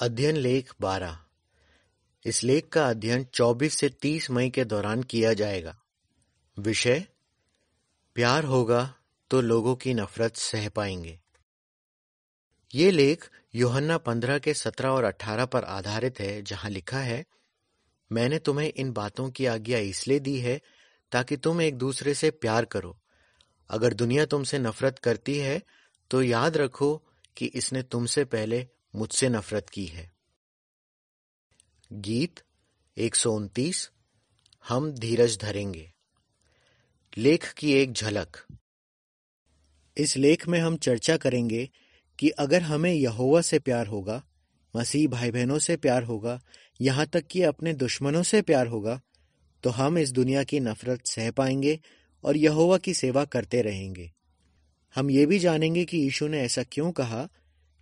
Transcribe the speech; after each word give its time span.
अध्ययन 0.00 0.36
लेख 0.36 0.72
बारह। 0.80 1.18
इस 2.24 2.44
लेख 2.44 2.68
का 2.68 2.88
अध्ययन 2.88 3.24
24 3.24 3.78
से 3.78 3.88
30 3.88 4.30
मई 4.30 4.50
के 4.50 4.64
दौरान 4.64 5.02
किया 5.02 5.32
जाएगा। 5.32 5.82
विषय, 6.58 7.06
प्यार 8.14 8.44
होगा 8.44 8.94
तो 9.30 9.40
लोगों 9.40 9.76
की 9.76 9.94
नफरत 9.94 10.36
सह 10.36 10.68
पाएँगे। 10.68 11.20
ये 12.74 12.90
लेख 12.90 13.30
योहन्ना 13.54 13.98
15 13.98 14.38
के 14.38 14.54
17 14.54 14.88
और 14.88 15.04
18 15.04 15.46
पर 15.46 15.64
आधारित 15.64 16.20
है, 16.20 16.42
जहाँ 16.42 16.70
लिखा 16.70 16.98
है, 16.98 17.24
मैंने 18.12 18.38
तुम्हें 18.38 18.72
इन 18.76 18.92
बातों 18.92 19.30
की 19.30 19.46
आज्ञा 19.46 19.78
इसलिए 19.78 20.18
दी 20.18 20.38
है 20.38 20.60
ताकि 21.12 21.36
तुम 21.36 21.60
एक 21.60 21.78
दूसरे 21.78 22.14
से 22.14 22.30
प्यार 22.30 22.64
करो। 22.64 23.00
अगर 23.70 23.94
दुनिया 23.94 24.26
तुमसे 24.26 24.58
नफरत 24.58 24.98
करती 24.98 25.38
है 25.38 25.62
तो 26.10 26.22
याद 26.22 26.56
रखो 26.56 27.02
कि 27.36 27.46
इसने 27.46 27.82
तुमसे 27.82 28.24
पहले 28.24 28.68
मुझसे 28.94 29.28
नफरत 29.28 29.68
की 29.68 29.86
है। 29.86 30.12
गीत 31.92 32.40
एक 32.98 33.16
हम 34.68 34.92
धीरज 34.92 35.38
धरेंगे। 35.40 35.92
लेख 37.18 37.52
की 37.52 37.72
एक 37.72 37.92
झलक। 37.92 38.36
इस 39.96 40.16
लेख 40.16 40.48
में 40.48 40.58
हम 40.60 40.76
चर्चा 40.76 41.16
करेंगे 41.16 41.68
कि 42.18 42.28
अगर 42.28 42.62
हमें 42.62 42.92
यहोवा 42.92 43.40
से 43.40 43.58
प्यार 43.58 43.86
होगा, 43.86 44.24
मसीह 44.76 45.08
भाई 45.08 45.30
बहनों 45.30 45.58
से 45.58 45.76
प्यार 45.76 46.02
होगा, 46.02 46.40
यहाँ 46.80 47.06
तक 47.06 47.26
कि 47.26 47.42
अपने 47.42 47.74
दुश्मनों 47.74 48.22
से 48.22 48.42
प्यार 48.42 48.66
होगा 48.66 49.00
तो 49.62 49.70
हम 49.70 49.98
इस 49.98 50.12
दुनिया 50.12 50.44
की 50.44 50.60
नफरत 50.60 51.06
सह 51.06 51.30
पाएँगे 51.30 51.80
और 52.24 52.36
यहोवा 52.36 52.78
की 52.78 52.94
सेवा 52.94 53.24
करते 53.24 53.62
रहेंगे। 53.62 54.12
हम 54.94 55.10
ये 55.10 55.26
भी 55.26 55.38
जानेंगे 55.38 55.84
कि 55.84 55.98
यीशु 55.98 56.28
ने 56.28 56.40
ऐसा 56.40 56.62
क्यों 56.62 56.92
कहा 56.92 57.28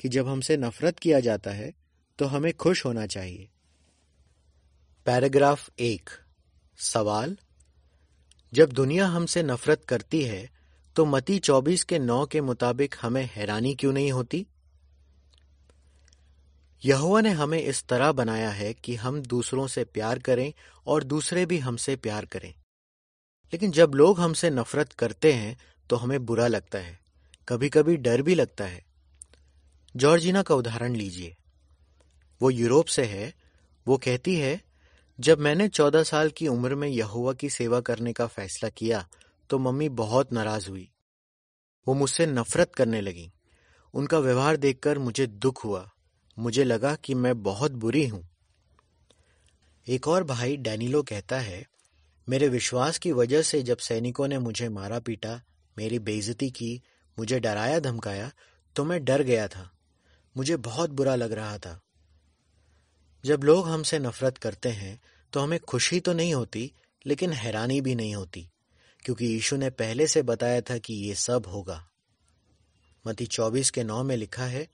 कि 0.02 0.08
जब 0.08 0.28
हमसे 0.28 0.56
नफरत 0.56 0.98
किया 0.98 1.20
जाता 1.20 1.50
है 1.50 1.72
तो 2.18 2.26
हमें 2.26 2.52
खुश 2.52 2.84
होना 2.84 3.06
चाहिए। 3.06 3.48
पैराग्राफ 5.06 5.70
एक। 5.78 6.10
सवाल? 6.78 7.38
जब 8.54 8.72
दुनिया 8.72 9.06
हमसे 9.06 9.42
नफरत 9.42 9.84
करती 9.84 10.22
है 10.22 10.50
तो 10.96 11.04
मती 11.04 11.38
24 11.38 11.84
के 11.84 11.98
नौ 11.98 12.26
के 12.26 12.40
मुताबिक 12.40 12.94
हमें 13.02 13.30
हैरानी 13.32 13.74
क्यों 13.74 13.92
नहीं 13.92 14.12
होती? 14.12 14.46
यहुआ 16.84 17.20
ने 17.20 17.30
हमें 17.30 17.62
इस 17.62 17.84
तरह 17.84 18.12
बनाया 18.12 18.50
है 18.50 18.74
कि 18.74 18.94
हम 18.94 19.22
दूसरों 19.22 19.66
से 19.66 19.84
प्यार 19.84 20.18
करें 20.18 20.52
और 20.86 21.04
दूसरे 21.04 21.46
भी 21.46 21.58
हमसे 21.58 21.96
प्यार 21.96 22.24
करें। 22.24 22.54
लेकिन 23.52 23.70
जब 23.70 23.92
लोग 23.94 24.20
हमसे 24.20 24.50
नफरत 24.50 24.92
करते 24.92 25.32
हैं 25.32 25.58
तो 25.90 25.96
हमें 25.96 26.26
बुरा 26.26 26.46
लगता 26.46 26.78
है। 26.78 27.00
कभी 27.48 27.68
कभी 27.68 27.96
डर 27.96 28.22
भी 28.22 28.34
लगता 28.34 28.64
है। 28.64 28.91
जॉर्जिना 29.96 30.42
का 30.42 30.54
उदाहरण 30.54 30.94
लीजिए। 30.94 31.36
वो 32.42 32.50
यूरोप 32.50 32.86
से 32.86 33.04
है। 33.04 33.32
वो 33.86 33.96
कहती 33.96 34.36
है, 34.36 34.60
जब 35.20 35.38
मैंने 35.38 35.68
चौदह 35.68 36.02
साल 36.02 36.30
की 36.30 36.48
उम्र 36.48 36.74
में 36.74 36.88
यहुआ 36.88 37.32
की 37.32 37.50
सेवा 37.50 37.80
करने 37.80 38.12
का 38.12 38.26
फैसला 38.26 38.68
किया 38.68 39.08
तो 39.50 39.58
मम्मी 39.58 39.88
बहुत 39.88 40.32
नाराज़ 40.32 40.70
हुई। 40.70 40.88
वो 41.88 41.94
मुझसे 41.94 42.26
नफरत 42.26 42.74
करने 42.74 43.00
लगी। 43.00 43.32
उनका 43.94 44.18
व्यवहार 44.18 44.56
देखकर 44.56 44.98
मुझे 44.98 45.26
दुख 45.26 45.64
हुआ। 45.64 45.90
मुझे 46.38 46.64
लगा 46.64 46.94
कि 46.94 47.14
मैं 47.14 47.42
बहुत 47.42 47.72
बुरी 47.72 48.06
हूँ। 48.06 48.28
एक 49.88 50.08
और 50.08 50.24
भाई 50.24 50.56
डैनिलो 50.56 51.02
कहता 51.02 51.38
है, 51.40 51.66
मेरे 52.28 52.48
विश्वास 52.48 52.98
की 52.98 53.12
वजह 53.12 53.42
से 53.42 53.62
जब 53.62 53.78
सैनिकों 53.78 54.28
ने 54.28 54.38
मुझे 54.38 54.68
मारा 54.68 54.98
पीटा, 54.98 55.40
मेरी 55.78 55.98
बेइज्जती 55.98 56.50
की, 56.50 56.82
मुझे 57.18 57.40
डराया 57.40 57.78
धमकाया 57.80 58.30
तो 58.76 58.84
मैं 58.84 59.04
डर 59.04 59.22
गया 59.22 59.48
था। 59.48 59.70
मुझे 60.36 60.56
बहुत 60.56 60.90
बुरा 60.90 61.14
लग 61.14 61.32
रहा 61.32 61.58
था। 61.58 61.80
जब 63.24 63.42
लोग 63.44 63.68
हमसे 63.68 63.98
नफरत 63.98 64.38
करते 64.38 64.68
हैं 64.68 65.00
तो 65.32 65.40
हमें 65.40 65.58
खुशी 65.60 66.00
तो 66.00 66.12
नहीं 66.12 66.34
होती, 66.34 66.72
लेकिन 67.06 67.32
हैरानी 67.32 67.80
भी 67.80 67.94
नहीं 67.94 68.14
होती, 68.14 68.48
क्योंकि 69.02 69.26
यीशु 69.26 69.56
ने 69.56 69.70
पहले 69.70 70.06
से 70.06 70.22
बताया 70.22 70.60
था 70.60 70.78
कि 70.78 70.94
ये 70.94 71.14
सब 71.14 71.46
होगा। 71.46 71.84
मती 73.06 73.26
चौबीस 73.26 73.70
के 73.70 73.84
नौ 73.84 74.02
में 74.02 74.16
लिखा 74.16 74.44
है, 74.44 74.66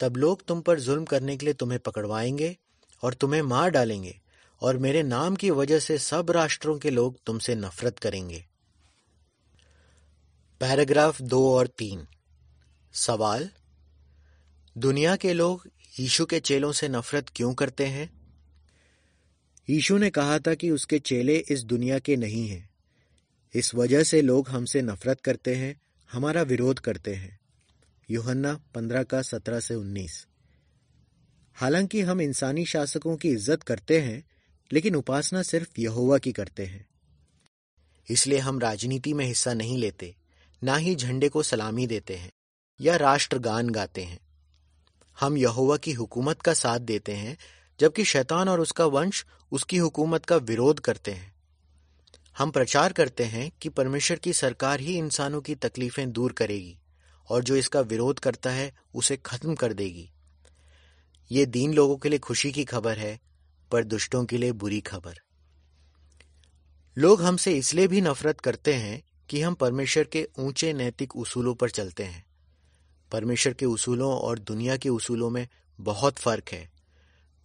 तब 0.00 0.16
लोग 0.16 0.44
तुम 0.44 0.60
पर 0.60 0.80
जुल्म 0.80 1.04
करने 1.04 1.36
के 1.36 1.46
लिए 1.46 1.54
तुम्हें 1.54 1.80
पकड़वाएँगे 1.80 2.56
और 3.02 3.14
तुम्हें 3.14 3.42
मार 3.42 3.70
डालेंगे 3.70 4.20
और 4.62 4.78
मेरे 4.78 5.02
नाम 5.02 5.36
की 5.36 5.50
वजह 5.50 5.78
से 5.78 5.98
सब 5.98 6.30
राष्ट्रों 6.30 6.78
के 6.78 6.90
लोग 6.90 7.18
तुमसे 7.26 7.54
नफरत 7.54 7.98
करेंगे। 7.98 8.44
पैराग्राफ 10.60 11.22
दो 11.22 11.54
और 11.54 11.66
तीन। 11.66 12.06
सवाल 12.94 13.50
दुनिया 14.78 15.16
के 15.16 15.32
लोग 15.32 15.68
यीशु 16.00 16.26
के 16.26 16.40
चेलों 16.40 16.72
से 16.72 16.88
नफरत 16.88 17.26
क्यों 17.36 17.54
करते 17.54 17.86
हैं? 17.86 18.10
यीशु 19.70 19.98
ने 19.98 20.10
कहा 20.10 20.38
था 20.38 20.54
कि 20.54 20.70
उसके 20.70 20.98
चेले 20.98 21.36
इस 21.36 21.62
दुनिया 21.62 21.98
के 21.98 22.16
नहीं 22.16 22.48
हैं। 22.48 22.70
इस 23.54 23.74
वजह 23.74 24.02
से 24.02 24.22
लोग 24.22 24.48
हमसे 24.48 24.82
नफरत 24.82 25.20
करते 25.20 25.54
हैं 25.54 25.80
हमारा 26.12 26.42
विरोध 26.42 26.78
करते 26.78 27.14
हैं। 27.14 27.40
योहन्ना 28.10 28.60
पंद्रह 28.74 29.02
का 29.02 29.22
सत्रह 29.22 29.60
से 29.60 29.74
उन्नीस। 29.74 30.26
हालाँकि 31.54 32.00
हम 32.00 32.20
इंसानी 32.20 32.66
शासकों 32.66 33.16
की 33.16 33.28
इज़्ज़त 33.28 33.62
करते 33.62 34.00
हैं 34.00 34.24
लेकिन 34.72 34.96
उपासना 34.96 35.42
सिर्फ़ 35.42 35.80
यहोवा 35.80 36.18
की 36.18 36.32
करते 36.32 36.66
हैं। 36.66 36.86
इसलिए 38.10 38.38
हम 38.38 38.58
राजनीति 38.58 39.12
में 39.12 39.26
हिस्सा 39.26 39.54
नहीं 39.54 39.78
लेते 39.78 40.16
ना 40.64 40.76
ही 40.76 40.96
झंडे 40.96 41.28
को 41.28 41.42
सलामी 41.42 41.86
देते 41.86 42.16
हैं 42.16 42.30
या 42.80 42.96
राष्ट्रगान 42.96 43.70
गाते 43.70 44.02
हैं। 44.02 44.25
हम 45.20 45.36
यहोवा 45.36 45.76
की 45.76 45.92
हुकूमत 45.92 46.42
का 46.42 46.54
साथ 46.54 46.78
देते 46.78 47.12
हैं, 47.12 47.38
जबकि 47.80 48.04
शैतान 48.04 48.48
और 48.48 48.60
उसका 48.60 48.86
वंश 48.86 49.26
उसकी 49.52 49.76
हुकूमत 49.76 50.24
का 50.24 50.36
विरोध 50.36 50.80
करते 50.80 51.10
हैं। 51.10 51.34
हम 52.38 52.50
प्रचार 52.50 52.92
करते 52.92 53.24
हैं 53.24 53.52
कि 53.62 53.68
परमेश्वर 53.68 54.18
की 54.18 54.32
सरकार 54.32 54.80
ही 54.80 54.98
इंसानों 54.98 55.40
की 55.40 55.54
तकलीफें 55.54 56.12
दूर 56.12 56.32
करेगी, 56.32 56.78
और 57.30 57.44
जो 57.44 57.56
इसका 57.56 57.80
विरोध 57.80 58.18
करता 58.18 58.50
है, 58.50 58.74
उसे 58.94 59.16
खत्म 59.16 59.54
कर 59.54 59.72
देगी। 59.72 60.10
ये 61.32 61.46
दीन 61.46 61.74
लोगों 61.74 61.96
के 61.96 62.08
लिए 62.08 62.18
खुशी 62.18 62.52
की 62.52 62.64
खबर 62.64 62.98
है, 62.98 63.20
पर 63.72 63.84
दुष्टों 63.84 64.24
के 64.24 64.38
लिए 64.38 64.52
बुरी 64.52 64.80
खबर। 64.80 65.20
लोग 66.98 67.22
हमसे 67.22 67.52
इसलिए 67.52 67.86
भी 67.86 68.00
नफरत 68.00 68.40
करते 68.40 68.74
हैं 68.74 69.02
कि 69.28 69.40
हम 69.40 69.54
परमेश्वर 69.54 70.04
के 70.04 70.28
ऊँचे 70.38 70.72
नैतिक 70.72 71.16
उसूलों 71.16 71.54
पर 71.54 71.70
चलते 71.70 72.04
हैं। 72.04 72.25
परमेश्वर 73.12 73.52
के 73.52 73.66
उसूलों 73.66 74.12
और 74.12 74.38
दुनिया 74.38 74.76
के 74.76 74.88
उसूलों 74.88 75.30
में 75.30 75.46
बहुत 75.78 76.18
फ़र्क 76.18 76.48
है। 76.48 76.68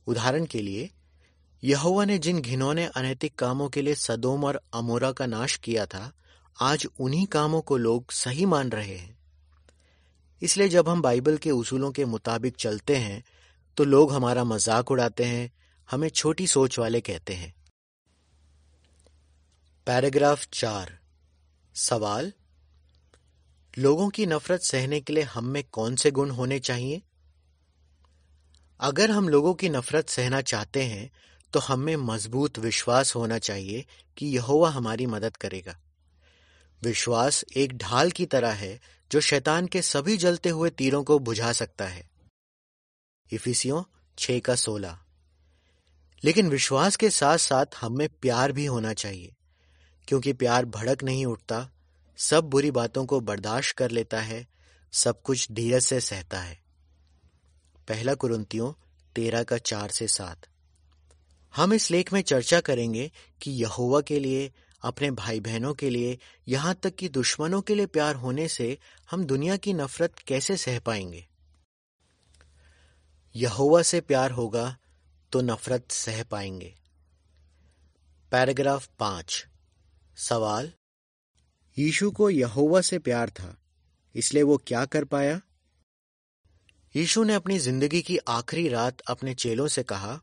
उदाहरण 0.07 0.45
के 0.45 0.61
लिए 0.61 0.89
यहुआ 1.63 2.05
ने 2.05 2.17
जिन 2.19 2.39
घिनौने 2.41 2.85
अनैतिक 2.87 3.35
कामों 3.35 3.69
के 3.69 3.81
लिए 3.81 3.95
सदोम 3.95 4.43
और 4.43 4.61
अमोरा 4.73 5.11
का 5.11 5.25
नाश 5.25 5.55
किया 5.57 5.85
था, 5.85 6.11
आज 6.57 6.87
उन्हीं 6.99 7.25
कामों 7.25 7.61
को 7.61 7.77
लोग 7.77 8.11
सही 8.11 8.45
मान 8.45 8.69
रहे 8.69 8.95
हैं। 8.95 9.17
इसलिए 10.41 10.67
जब 10.69 10.89
हम 10.89 11.01
बाइबल 11.01 11.37
के 11.37 11.51
उसूलों 11.51 11.91
के 11.91 12.05
मुताबिक 12.05 12.55
चलते 12.55 12.95
हैं 12.97 13.23
तो 13.77 13.83
लोग 13.83 14.11
हमारा 14.13 14.43
मज़ाक 14.43 14.91
उड़ाते 14.91 15.23
हैं, 15.23 15.51
हमें 15.89 16.09
छोटी 16.09 16.47
सोच 16.47 16.79
वाले 16.79 17.01
कहते 17.01 17.33
हैं। 17.33 17.53
पैराग्राफ 19.87 20.47
चार। 20.53 20.97
सवाल 21.75 22.31
लोगों 23.77 24.09
की 24.09 24.25
नफरत 24.25 24.61
सहने 24.61 24.99
के 25.01 25.13
लिए 25.13 25.23
हम 25.23 25.45
में 25.45 25.63
कौन 25.63 25.95
से 25.95 26.11
गुण 26.11 26.29
होने 26.29 26.59
चाहिए? 26.59 27.01
अगर 28.79 29.11
हम 29.11 29.29
लोगों 29.29 29.53
की 29.53 29.69
नफरत 29.69 30.09
सहना 30.09 30.41
चाहते 30.41 30.83
हैं 30.83 31.11
तो 31.53 31.59
हम 31.59 31.79
में 31.79 31.95
मज़बूत 31.95 32.59
विश्वास 32.59 33.15
होना 33.15 33.37
चाहिए 33.39 33.85
कि 34.17 34.27
यहोवा 34.27 34.69
हमारी 34.69 35.05
मदद 35.05 35.37
करेगा। 35.37 35.79
विश्वास 36.81 37.43
एक 37.55 37.77
ढाल 37.77 38.11
की 38.11 38.25
तरह 38.25 38.51
है, 38.51 38.79
जो 39.11 39.21
शैतान 39.21 39.67
के 39.67 39.81
सभी 39.81 40.17
जलते 40.17 40.49
हुए 40.49 40.69
तीरों 40.69 41.03
को 41.03 41.19
बुझा 41.19 41.51
सकता 41.51 41.85
है। 41.85 42.09
इफिसियों 43.31 43.83
छ 44.17 44.39
का 44.45 44.55
सोलह। 44.55 44.99
लेकिन 46.23 46.49
विश्वास 46.49 46.95
के 46.95 47.09
साथ 47.09 47.37
साथ 47.37 47.65
हम 47.81 47.97
में 47.97 48.07
प्यार 48.09 48.51
भी 48.51 48.65
होना 48.65 48.93
चाहिए, 48.93 49.33
क्योंकि 50.07 50.33
प्यार 50.33 50.65
भड़क 50.65 51.03
नहीं 51.03 51.25
उठता 51.25 51.69
सब 52.21 52.43
बुरी 52.43 52.71
बातों 52.71 53.05
को 53.05 53.19
बर्दाश्त 53.19 53.75
कर 53.75 53.91
लेता 53.91 54.21
है, 54.21 54.47
सब 54.91 55.21
कुछ 55.21 55.51
धीरज 55.51 55.81
से 55.81 55.99
सहता 55.99 56.41
है। 56.41 56.61
पहला 57.87 58.13
कुरुंतियों 58.13 58.73
तेरह 59.15 59.43
का 59.43 59.57
चार 59.57 59.89
से 59.89 60.07
सात। 60.07 60.41
हम 61.55 61.73
इस 61.73 61.91
लेख 61.91 62.13
में 62.13 62.21
चर्चा 62.21 62.61
करेंगे 62.61 63.11
कि 63.41 63.51
यहोवा 63.51 64.01
के 64.01 64.19
लिए, 64.19 64.51
अपने 64.81 65.11
भाई 65.11 65.39
बहनों 65.39 65.73
के 65.73 65.89
लिए, 65.89 66.19
यहाँ 66.47 66.75
तक 66.75 66.95
कि 66.95 67.09
दुश्मनों 67.09 67.61
के 67.61 67.75
लिए 67.75 67.85
प्यार 67.85 68.15
होने 68.15 68.47
से 68.47 68.77
हम 69.11 69.25
दुनिया 69.25 69.57
की 69.57 69.73
नफरत 69.73 70.19
कैसे 70.19 70.57
सह 70.57 70.79
पाएँगे? 70.79 71.27
यहोवा 73.35 73.81
से 73.81 74.01
प्यार 74.01 74.31
होगा 74.31 74.77
तो 75.31 75.41
नफरत 75.41 75.91
सह 75.91 76.23
पाएँगे। 76.23 76.75
पैराग्राफ 78.31 78.89
पाँच। 78.99 79.47
सवाल 80.17 80.73
यीशु 81.81 82.09
को 82.11 82.29
यहोवा 82.29 82.81
से 82.81 82.99
प्यार 82.99 83.29
था, 83.29 83.55
इसलिए 84.15 84.43
वो 84.43 84.57
क्या 84.57 84.83
कर 84.85 85.03
पाया? 85.03 85.39
यीशु 86.95 87.23
ने 87.23 87.33
अपनी 87.33 87.57
ज़िंदगी 87.59 88.01
की 88.01 88.17
आखिरी 88.29 88.67
रात 88.69 89.01
अपने 89.01 89.33
चेलों 89.35 89.67
से 89.67 89.83
कहा, 89.83 90.19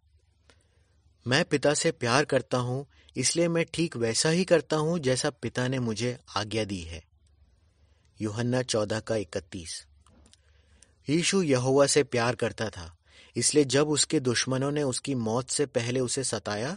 मैं 1.26 1.44
पिता 1.44 1.72
से 1.74 1.90
प्यार 1.92 2.24
करता 2.24 2.58
हूँ, 2.58 2.86
इसलिए 3.16 3.48
मैं 3.48 3.64
ठीक 3.74 3.96
वैसा 3.96 4.30
ही 4.30 4.44
करता 4.44 4.76
हूँ 4.76 4.98
जैसा 4.98 5.30
पिता 5.32 5.66
ने 5.68 5.78
मुझे 5.78 6.16
आज्ञा 6.36 6.64
दी 6.64 6.80
है। 6.82 7.02
यूहन्ना 8.20 8.62
चौदह 8.62 9.00
का 9.00 9.16
इकतीस। 9.16 9.84
यीशु 11.08 11.42
यहोवा 11.42 11.86
से 11.86 12.02
प्यार 12.04 12.34
करता 12.34 12.70
था, 12.70 12.96
इसलिए 13.36 13.64
जब 13.66 13.88
उसके 13.88 14.20
दुश्मनों 14.20 14.70
ने 14.70 14.82
उसकी 14.84 15.14
मौत 15.16 15.50
से 15.50 15.66
पहले 15.66 16.00
उसे 16.00 16.24
सताया 16.24 16.76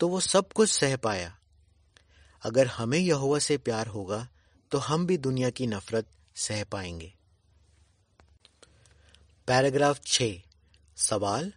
तो 0.00 0.08
वो 0.08 0.20
सब 0.22 0.52
कुछ 0.52 0.70
सह 0.70 0.96
पाया। 0.98 1.35
अगर 2.42 2.66
हमें 2.66 2.98
यहोवा 2.98 3.38
से 3.38 3.56
प्यार 3.58 3.86
होगा 3.86 4.28
तो 4.70 4.78
हम 4.78 5.06
भी 5.06 5.16
दुनिया 5.18 5.50
की 5.50 5.66
नफरत 5.66 6.06
सह 6.36 6.64
पाएँगे। 6.64 7.12
पैराग्राफ 9.46 10.00
छ 10.06 10.22
सवाल। 10.96 11.52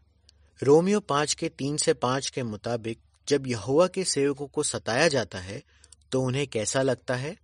रोमियो 0.64 1.00
पाँच 1.00 1.34
के 1.34 1.50
तीन 1.50 1.78
से 1.78 1.94
पाँच 1.94 2.30
के 2.30 2.44
मुताबिक 2.44 3.00
जब 3.28 3.48
यहुआ 3.48 3.88
के 3.88 4.04
सेवकों 4.04 4.48
को 4.48 4.64
सताया 4.64 5.08
जाता 5.08 5.40
है 5.40 5.64
तो 6.12 6.22
उन्हें 6.22 6.48
कैसा 6.48 6.82
लगता 6.82 7.16
है? 7.16 7.38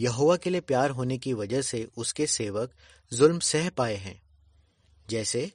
यहुआ 0.00 0.36
के 0.36 0.50
लिए 0.50 0.60
प्यार 0.60 0.90
होने 0.90 1.18
की 1.18 1.32
वजह 1.32 1.62
से 1.62 1.88
उसके 1.96 2.26
सेवक 2.26 2.72
जुल्म 3.12 3.38
सह 3.38 3.68
पाए 3.70 3.96
हैं। 3.96 4.22
जैसे, 5.08 5.52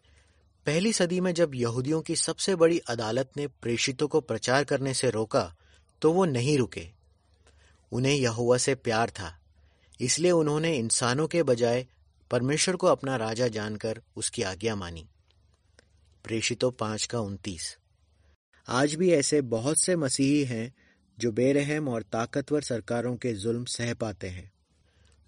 पहली 0.66 0.94
सदी 0.94 1.20
में 1.22 1.34
जब 1.34 1.56
यहूदियों 1.56 2.02
की 2.02 2.16
सबसे 2.16 2.56
बड़ी 2.56 2.80
अदालत 2.80 3.32
ने 3.38 3.48
प्रेषितों 3.48 4.08
को 4.08 4.22
प्रचार 4.22 4.64
करने 4.64 4.94
से 4.94 5.10
रोका 5.10 5.56
तो 6.02 6.12
वो 6.14 6.26
नहीं 6.26 6.58
रुके। 6.58 6.88
उन्हें 7.92 8.16
यहुआ 8.16 8.58
से 8.58 8.76
प्यार 8.76 9.10
था, 9.10 9.38
इसलिए 10.00 10.32
उन्होंने 10.32 10.76
इंसानों 10.78 11.28
के 11.28 11.44
बजाय 11.44 11.86
परमेश्वर 12.32 12.76
को 12.76 12.88
अपना 12.88 13.16
राजा 13.16 13.48
जानकर 13.48 14.02
उसकी 14.16 14.42
आज्ञा 14.42 14.76
मानी। 14.76 15.08
प्रेषितों 16.26 16.72
पाँच 16.72 17.06
का 17.06 17.20
उनतीस। 17.20 17.78
आज 18.68 18.94
भी 18.96 19.12
ऐसे 19.12 19.42
बहुत 19.42 19.80
से 19.80 19.96
मसीही 19.96 20.44
हैं 20.44 20.74
जो 21.18 21.32
बेरहम 21.32 21.88
और 21.88 22.04
ताकतवर 22.04 22.62
सरकारों 22.62 23.16
के 23.16 23.34
जुल्म 23.34 23.66
सह 23.66 23.94
पाते 23.94 24.30
हैं। 24.30 24.52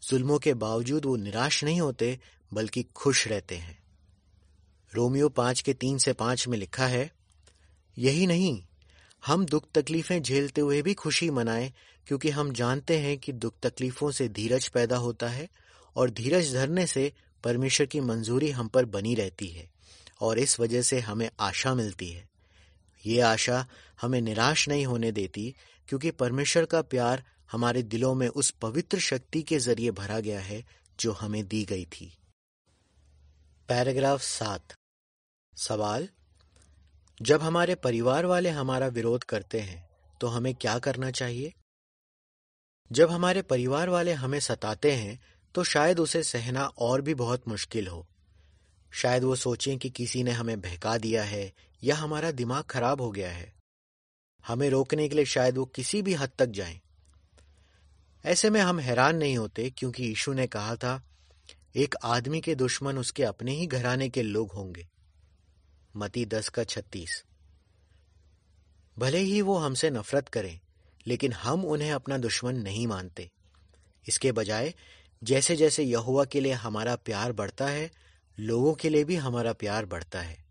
जुल्मों 0.03 0.39
के 0.39 0.53
बावजूद 0.53 1.05
वो 1.05 1.15
निराश 1.15 1.63
नहीं 1.63 1.81
होते, 1.81 2.19
बल्कि 2.51 2.83
खुश 2.95 3.27
रहते 3.27 3.55
हैं। 3.55 3.77
रोमियो 4.93 5.29
पाँच 5.29 5.61
के 5.61 5.73
तीन 5.73 5.97
से 5.97 6.13
पाँच 6.13 6.47
में 6.47 6.57
लिखा 6.57 6.87
है, 6.87 7.11
यही 7.97 8.27
नहीं 8.27 8.63
हम 9.25 9.45
दुख 9.45 9.65
तकलीफें 9.75 10.21
झेलते 10.21 10.61
हुए 10.61 10.81
भी 10.81 10.93
खुशी 10.93 11.29
मनाएँ, 11.29 11.71
क्योंकि 12.07 12.29
हम 12.29 12.51
जानते 12.53 12.97
हैं 12.99 13.17
कि 13.17 13.31
दुख 13.31 13.53
तकलीफों 13.63 14.11
से 14.11 14.27
धीरज 14.29 14.67
पैदा 14.67 14.97
होता 14.97 15.27
है 15.27 15.47
और 15.95 16.09
धीरज 16.09 16.53
धरने 16.53 16.87
से 16.87 17.11
परमेश्वर 17.43 17.87
की 17.87 17.99
मंजूरी 17.99 18.51
हम 18.51 18.67
पर 18.67 18.85
बनी 18.85 19.15
रहती 19.15 19.47
है 19.47 19.69
और 20.21 20.39
इस 20.39 20.59
वजह 20.59 20.81
से 20.81 20.99
हमें 20.99 21.29
आशा 21.39 21.73
मिलती 21.75 22.09
है। 22.09 22.27
ये 23.05 23.19
आशा 23.21 23.65
हमें 24.01 24.21
निराश 24.21 24.67
नहीं 24.69 24.85
होने 24.85 25.11
देती, 25.11 25.53
क्योंकि 25.87 26.11
परमेश्वर 26.11 26.65
का 26.65 26.81
प्यार 26.81 27.23
हमारे 27.51 27.83
दिलों 27.83 28.13
में 28.15 28.27
उस 28.27 28.49
पवित्र 28.51 28.99
शक्ति 28.99 29.41
के 29.41 29.59
ज़रिए 29.59 29.91
भरा 29.91 30.19
गया 30.19 30.39
है 30.39 30.63
जो 30.99 31.11
हमें 31.11 31.47
दी 31.47 31.63
गई 31.65 31.85
थी। 31.85 32.11
पैराग्राफ 33.69 34.21
सात। 34.21 34.73
सवाल 35.57 36.07
जब 37.21 37.41
हमारे 37.41 37.75
परिवार 37.75 38.25
वाले 38.25 38.49
हमारा 38.49 38.87
विरोध 38.87 39.23
करते 39.23 39.59
हैं 39.59 39.89
तो 40.21 40.27
हमें 40.27 40.55
क्या 40.55 40.79
करना 40.79 41.11
चाहिए? 41.11 41.53
जब 42.91 43.11
हमारे 43.11 43.41
परिवार 43.41 43.89
वाले 43.89 44.13
हमें 44.13 44.39
सताते 44.39 44.91
हैं 44.91 45.19
तो 45.55 45.63
शायद 45.63 45.99
उसे 45.99 46.23
सहना 46.23 46.65
और 46.65 47.01
भी 47.01 47.13
बहुत 47.13 47.47
मुश्किल 47.47 47.87
हो। 47.87 48.07
शायद 48.91 49.23
वो 49.23 49.35
सोचें 49.35 49.77
कि 49.77 49.89
किसी 49.89 50.23
ने 50.23 50.31
हमें 50.31 50.61
बहका 50.61 50.97
दिया 50.97 51.23
है, 51.23 51.53
या 51.83 51.95
हमारा 51.95 52.31
दिमाग 52.31 52.63
खराब 52.63 53.01
हो 53.01 53.11
गया 53.11 53.31
है। 53.31 53.53
हमें 54.47 54.69
रोकने 54.69 55.09
के 55.09 55.15
लिए 55.15 55.25
शायद 55.25 55.57
वो 55.57 55.65
किसी 55.65 56.01
भी 56.01 56.13
हद 56.13 56.31
तक 56.39 56.45
जाएँ। 56.45 56.79
ऐसे 58.25 58.49
में 58.49 58.61
हम 58.61 58.79
हैरान 58.79 59.15
नहीं 59.15 59.37
होते, 59.37 59.69
क्योंकि 59.69 60.03
यीशु 60.03 60.33
ने 60.33 60.47
कहा 60.47 60.75
था, 60.75 61.01
एक 61.75 61.95
आदमी 62.03 62.41
के 62.41 62.55
दुश्मन 62.55 62.97
उसके 62.97 63.23
अपने 63.23 63.51
ही 63.51 63.67
घराने 63.67 64.09
के 64.09 64.21
लोग 64.21 64.51
होंगे। 64.51 64.87
मती 65.99 66.25
दस 66.25 66.49
का 66.49 66.63
छत्तीस। 66.63 67.23
भले 68.99 69.17
ही 69.17 69.41
वो 69.41 69.57
हमसे 69.57 69.89
नफरत 69.89 70.29
करें, 70.29 70.59
लेकिन 71.07 71.33
हम 71.33 71.65
उन्हें 71.65 71.91
अपना 71.91 72.17
दुश्मन 72.17 72.55
नहीं 72.55 72.87
मानते। 72.87 73.31
इसके 74.07 74.31
बजाय 74.31 74.73
जैसे 75.23 75.55
जैसे 75.55 75.83
यहुआ 75.83 76.25
के 76.25 76.39
लिए 76.39 76.53
हमारा 76.53 76.95
प्यार 76.95 77.31
बढ़ता 77.31 77.67
है, 77.67 77.91
लोगों 78.39 78.73
के 78.73 78.89
लिए 78.89 79.03
भी 79.03 79.15
हमारा 79.15 79.53
प्यार 79.53 79.85
बढ़ता 79.85 80.21
है। 80.21 80.45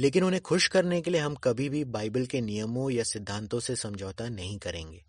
लेकिन 0.00 0.24
उन्हें 0.24 0.42
खुश 0.42 0.68
करने 0.68 1.02
के 1.02 1.10
लिए 1.10 1.20
हम 1.20 1.34
कभी 1.34 1.68
भी 1.68 1.84
बाइबल 1.84 2.26
के 2.26 2.40
नियमों 2.40 2.90
या 2.90 3.04
सिद्धांतों 3.04 3.60
से 3.60 3.76
समझौता 3.76 4.28
नहीं 4.28 4.58
करेंगे। 4.58 5.04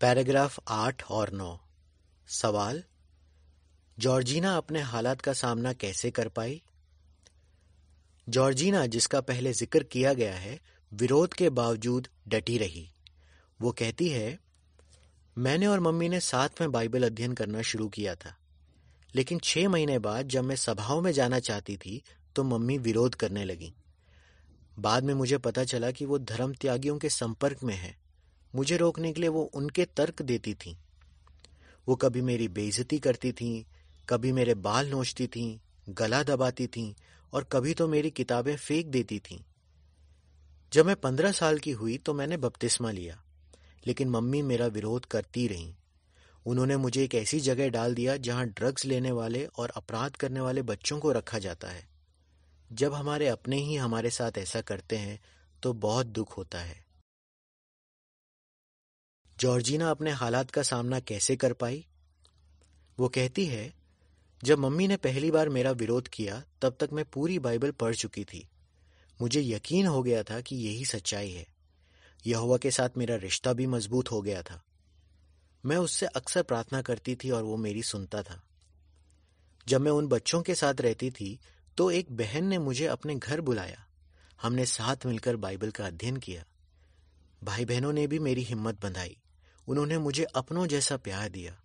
पैराग्राफ 0.00 0.60
आठ 0.68 1.04
और 1.04 1.30
नौ। 1.30 1.60
सवाल, 2.28 2.84
जॉर्जिना 3.98 4.56
अपने 4.56 4.80
हालात 4.80 5.20
का 5.20 5.32
सामना 5.32 5.72
कैसे 5.72 6.10
कर 6.10 6.28
पाई? 6.28 6.62
जॉर्जिना, 8.26 8.84
जिसका 8.86 9.20
पहले 9.22 9.52
ज़िक्र 9.52 9.82
किया 9.82 10.12
गया 10.14 10.34
है, 10.34 10.58
विरोध 10.92 11.34
के 11.34 11.48
बावजूद 11.50 12.08
डटी 12.28 12.58
रही। 12.58 12.88
वो 13.60 13.72
कहती 13.72 14.08
है, 14.08 14.38
मैंने 15.36 15.66
और 15.66 15.80
मम्मी 15.80 16.08
ने 16.08 16.20
साथ 16.20 16.60
में 16.60 16.70
बाइबल 16.72 17.06
अध्ययन 17.06 17.32
करना 17.34 17.62
शुरू 17.62 17.88
किया 17.88 18.14
था, 18.14 18.36
लेकिन 19.14 19.38
छह 19.38 19.68
महीने 19.68 19.98
बाद 19.98 20.28
जब 20.28 20.44
मैं 20.44 20.56
सभाओं 20.56 21.00
में 21.00 21.10
जाना 21.12 21.38
चाहती 21.40 21.76
थी 21.76 22.02
तो 22.36 22.44
मम्मी 22.44 22.78
विरोध 22.78 23.14
करने 23.14 23.44
लगी। 23.44 23.72
बाद 24.78 25.04
में 25.04 25.14
मुझे 25.14 25.38
पता 25.38 25.64
चला 25.64 25.90
कि 25.90 26.04
वो 26.04 26.18
धर्म 26.20 26.52
त्यागियों 26.54 26.98
के 26.98 27.08
संपर्क 27.10 27.62
में 27.64 27.74
है। 27.74 27.94
मुझे 28.54 28.76
रोकने 28.76 29.12
के 29.12 29.20
लिए 29.20 29.30
वो 29.30 29.42
उनके 29.54 29.84
तर्क 29.96 30.22
देती 30.22 30.54
थी। 30.56 30.76
वो 31.86 31.94
कभी 31.96 32.20
मेरी 32.22 32.48
बेइज्जती 32.50 32.98
करती 32.98 33.32
थी, 33.32 33.66
कभी 34.08 34.32
मेरे 34.32 34.54
बाल 34.56 34.88
नोचती 34.88 35.26
थी, 35.26 35.60
गला 35.88 36.22
दबाती 36.22 36.66
थी 36.66 36.94
और 37.32 37.44
कभी 37.44 37.74
तो 37.74 37.88
मेरी 37.88 38.10
किताबें 38.10 38.56
फेंक 38.56 38.86
देती 38.86 39.18
थी। 39.18 39.44
जब 40.72 40.86
मैं 40.86 40.96
पंद्रह 40.96 41.32
साल 41.32 41.58
की 41.58 41.70
हुई 41.70 41.98
तो 41.98 42.14
मैंने 42.14 42.36
बपतिस्मा 42.36 42.90
लिया, 42.90 43.22
लेकिन 43.86 44.10
मम्मी 44.10 44.42
मेरा 44.42 44.66
विरोध 44.66 45.06
करती 45.06 45.46
रहीं। 45.48 45.74
उन्होंने 46.46 46.76
मुझे 46.76 47.04
एक 47.04 47.14
ऐसी 47.14 47.40
जगह 47.40 47.68
डाल 47.68 47.94
दिया 47.94 48.16
जहाँ 48.16 48.46
ड्रग्स 48.46 48.84
लेने 48.84 49.10
वाले 49.10 49.44
और 49.46 49.70
अपराध 49.70 50.16
करने 50.16 50.40
वाले 50.40 50.62
बच्चों 50.62 51.00
को 51.00 51.12
रखा 51.12 51.38
जाता 51.38 51.68
है। 51.68 51.88
जब 52.72 52.94
हमारे 52.94 53.28
अपने 53.28 53.56
ही 53.56 53.76
हमारे 53.76 54.10
साथ 54.10 54.38
ऐसा 54.38 54.60
करते 54.60 54.96
हैं 54.96 55.20
तो 55.62 55.72
बहुत 55.72 56.06
दुख 56.06 56.36
होता 56.36 56.60
है। 56.60 56.84
जॉर्जिना 59.38 59.90
अपने 59.90 60.10
हालात 60.10 60.50
का 60.50 60.62
सामना 60.62 61.00
कैसे 61.00 61.36
कर 61.36 61.52
पाई? 61.52 61.86
वो 62.98 63.08
कहती 63.08 63.46
है 63.46 63.79
जब 64.44 64.58
मम्मी 64.58 64.88
ने 64.88 64.96
पहली 64.96 65.30
बार 65.30 65.48
मेरा 65.48 65.70
विरोध 65.70 66.08
किया, 66.08 66.42
तब 66.62 66.76
तक 66.80 66.88
मैं 66.92 67.04
पूरी 67.04 67.38
बाइबल 67.38 67.70
पढ़ 67.70 67.94
चुकी 67.94 68.24
थी। 68.24 68.48
मुझे 69.20 69.40
यकीन 69.40 69.86
हो 69.86 70.02
गया 70.02 70.22
था 70.22 70.40
कि 70.40 70.56
यही 70.56 70.84
सच्चाई 70.84 71.30
है। 71.30 71.46
यहुआ 72.26 72.58
के 72.58 72.70
साथ 72.70 72.88
मेरा 72.96 73.16
रिश्ता 73.16 73.52
भी 73.52 73.66
मज़बूत 73.66 74.10
हो 74.10 74.22
गया 74.22 74.42
था। 74.42 74.62
मैं 75.64 75.76
उससे 75.76 76.06
अक्सर 76.06 76.42
प्रार्थना 76.42 76.82
करती 76.82 77.14
थी 77.14 77.30
और 77.30 77.42
वो 77.42 77.56
मेरी 77.56 77.82
सुनता 77.82 78.22
था। 78.22 78.42
जब 79.68 79.80
मैं 79.80 79.90
उन 79.90 80.06
बच्चों 80.06 80.42
के 80.42 80.54
साथ 80.54 80.80
रहती 80.80 81.10
थी 81.10 81.40
तो 81.76 81.90
एक 81.90 82.12
बहन 82.12 82.44
ने 82.44 82.58
मुझे 82.58 82.86
अपने 82.86 83.14
घर 83.14 83.40
बुलाया। 83.40 83.86
हमने 84.42 84.66
साथ 84.66 84.96
मिलकर 85.06 85.36
बाइबल 85.36 85.70
का 85.70 85.86
अध्ययन 85.86 86.16
किया। 86.16 86.44
भाई 87.44 87.64
बहनों 87.64 87.92
ने 87.92 88.06
भी 88.06 88.18
मेरी 88.18 88.42
हिम्मत 88.42 88.82
बंधाई। 88.82 89.16
उन्होंने 89.68 89.98
मुझे 89.98 90.24
अपनों 90.24 90.66
जैसा 90.66 90.96
प्यार 90.96 91.28
दिया। 91.28 91.60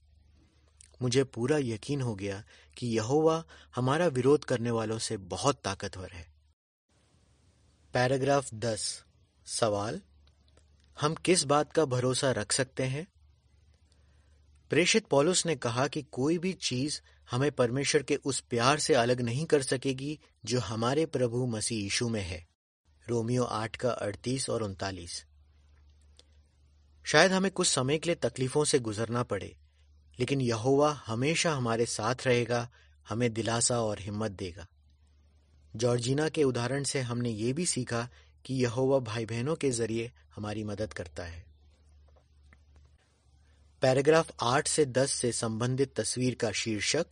मुझे 1.02 1.24
पूरा 1.24 1.58
यकीन 1.58 2.02
हो 2.02 2.16
गया 2.16 2.44
कि 2.78 2.88
यहोवा 2.88 3.44
हमारा 3.76 4.08
विरोध 4.08 4.46
करने 4.46 4.72
वालों 4.72 5.00
से 5.00 5.18
बहुत 5.18 5.62
ताकतवर 5.64 6.12
है। 6.12 6.34
पैराग्राफ 7.94 8.54
दस। 8.54 9.04
सवाल, 9.46 10.02
हम 11.02 11.16
किस 11.16 11.44
बात 11.44 11.74
का 11.74 11.86
भरोसा 11.86 12.32
रख 12.32 12.52
सकते 12.52 12.84
हैं? 12.84 13.08
प्रेषित 14.70 15.08
पॉलुस 15.08 15.46
ने 15.46 15.56
कहा 15.56 15.88
कि 15.88 16.02
कोई 16.02 16.38
भी 16.38 16.54
चीज़ 16.54 17.02
हमें 17.32 17.52
परमेश्वर 17.52 18.04
के 18.04 18.16
उस 18.16 18.40
प्यार 18.40 18.80
से 18.80 18.94
अलग 18.94 19.22
नहीं 19.22 19.46
कर 19.46 19.62
सकेगी 19.62 20.20
जो 20.46 20.60
हमारे 20.60 21.06
प्रभु 21.06 21.46
मसीह 21.46 21.84
यीशु 21.84 22.10
में 22.10 22.22
है। 22.22 22.48
रोमियो 23.08 23.44
आठ 23.44 23.76
का 23.76 23.92
अड़तीस 23.92 24.50
और 24.50 24.64
उनतालीस। 24.64 25.26
शायद 27.06 27.32
हमें 27.32 27.52
कुछ 27.52 27.68
समय 27.68 27.98
के 27.98 28.10
लिए 28.10 28.16
तकलीफों 28.16 28.66
से 28.66 28.80
गुजरना 28.80 29.24
पड़े। 29.24 29.58
लेकिन 30.20 30.42
यहोवा 30.42 31.04
हमेशा 31.06 31.54
हमारे 31.54 31.86
साथ 31.86 32.16
रहेगा, 32.26 32.70
हमें 33.10 33.34
दिलासा 33.34 33.82
और 33.82 34.00
हिम्मत 34.00 34.32
देगा। 34.32 34.68
जॉर्जिना 35.76 36.30
के 36.30 36.44
उदाहरण 36.44 36.84
से 36.84 37.02
हमने 37.02 37.30
ये 37.30 37.54
भी 37.54 37.66
सीखा 37.66 38.10
कि 38.46 38.54
यहोवा 38.54 39.00
भाई 39.00 39.26
बहनों 39.26 39.56
के 39.56 39.72
ज़रिए 39.72 40.12
हमारी 40.36 40.64
मदद 40.64 40.94
करता 40.94 41.24
है। 41.24 41.46
पैराग्राफ 43.82 44.32
आठ 44.42 44.68
से 44.68 44.86
दस 44.86 45.12
से 45.12 45.32
संबंधित 45.32 45.96
तस्वीर 45.96 46.36
का 46.36 46.52
शीर्षक, 46.52 47.06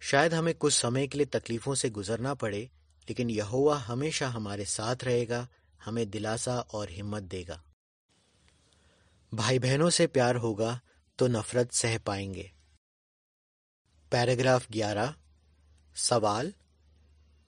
शायद 0.00 0.34
हमें 0.34 0.54
कुछ 0.54 0.74
समय 0.74 1.06
के 1.06 1.18
लिए 1.18 1.26
तकलीफों 1.26 1.74
से 1.74 1.90
गुजरना 1.90 2.34
पड़े, 2.34 2.70
लेकिन 3.08 3.30
यहोवा 3.30 3.76
हमेशा 3.76 4.28
हमारे 4.28 4.64
साथ 4.64 5.04
रहेगा, 5.04 5.48
हमें 5.84 6.10
दिलासा 6.10 6.60
और 6.60 6.90
हिम्मत 6.90 7.22
देगा। 7.22 7.62
भाई 9.34 9.58
बहनों 9.58 9.90
से 9.90 10.06
प्यार 10.06 10.36
होगा 10.36 10.80
तो 11.18 11.26
नफरत 11.26 11.72
सह 11.72 11.98
पाएँगे। 11.98 12.50
पैराग्राफ 14.12 14.70
ग्यारह। 14.70 15.14
सवाल, 15.96 16.52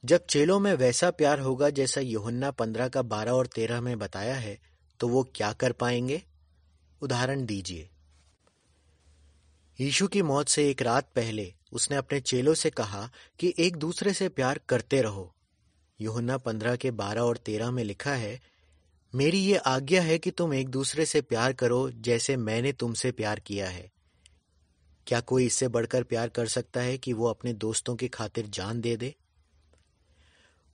जब 0.05 0.27
चेलों 0.27 0.59
में 0.61 0.73
वैसा 0.75 1.11
प्यार 1.11 1.41
होगा 1.41 1.71
जैसा 1.71 2.01
यहुन्ना 2.01 2.51
पंद्रह 2.51 2.89
का 2.89 3.03
बारह 3.03 3.33
और 3.33 3.47
तेरह 3.47 3.81
में 3.81 3.99
बताया 3.99 4.35
है 4.35 4.59
तो 5.01 5.09
वो 5.09 5.23
क्या 5.35 5.53
कर 5.53 5.73
पाएँगे? 5.73 6.23
उदाहरण 7.03 7.45
दीजिए। 7.47 7.91
यीशु 9.81 10.09
की 10.09 10.23
मौत 10.23 10.49
से 10.49 10.69
एक 10.71 10.83
रात 10.83 11.11
पहले 11.15 11.55
उसने 11.73 11.97
अपने 11.97 12.21
चेलों 12.21 12.55
से 12.55 12.71
कहा 12.71 13.11
कि 13.39 13.55
एक 13.59 13.77
दूसरे 13.77 14.13
से 14.13 14.29
प्यार 14.29 14.61
करते 14.69 15.03
रहो। 15.03 15.35
यूहन्ना 16.01 16.39
पंद्रह 16.39 16.77
के 16.77 16.91
बारह 16.91 17.21
और 17.21 17.37
तेरह 17.37 17.71
में 17.71 17.85
लिखा 17.85 18.15
है 18.15 18.41
मेरी 19.17 19.39
ये 19.39 19.57
आज्ञा 19.57 20.03
है 20.03 20.19
कि 20.19 20.31
तुम 20.31 20.55
एक 20.55 20.69
दूसरे 20.69 21.05
से 21.07 21.21
प्यार 21.21 21.53
करो 21.53 21.91
जैसे 21.91 22.37
मैंने 22.37 22.73
तुमसे 22.73 23.13
प्यार 23.13 23.41
किया 23.41 23.69
है। 23.69 23.93
क्या 25.07 25.21
कोई 25.21 25.47
इससे 25.47 25.69
बढ़कर 25.69 26.03
प्यार 26.03 26.29
कर 26.29 26.47
सकता 26.47 26.81
है 26.81 26.99
कि 26.99 27.13
वो 27.13 27.27
अपने 27.27 27.53
दोस्तों 27.53 27.97
की 27.97 28.09
खातिर 28.09 28.47
जान 28.47 28.81
दे 28.81 28.97
दे? 28.97 29.15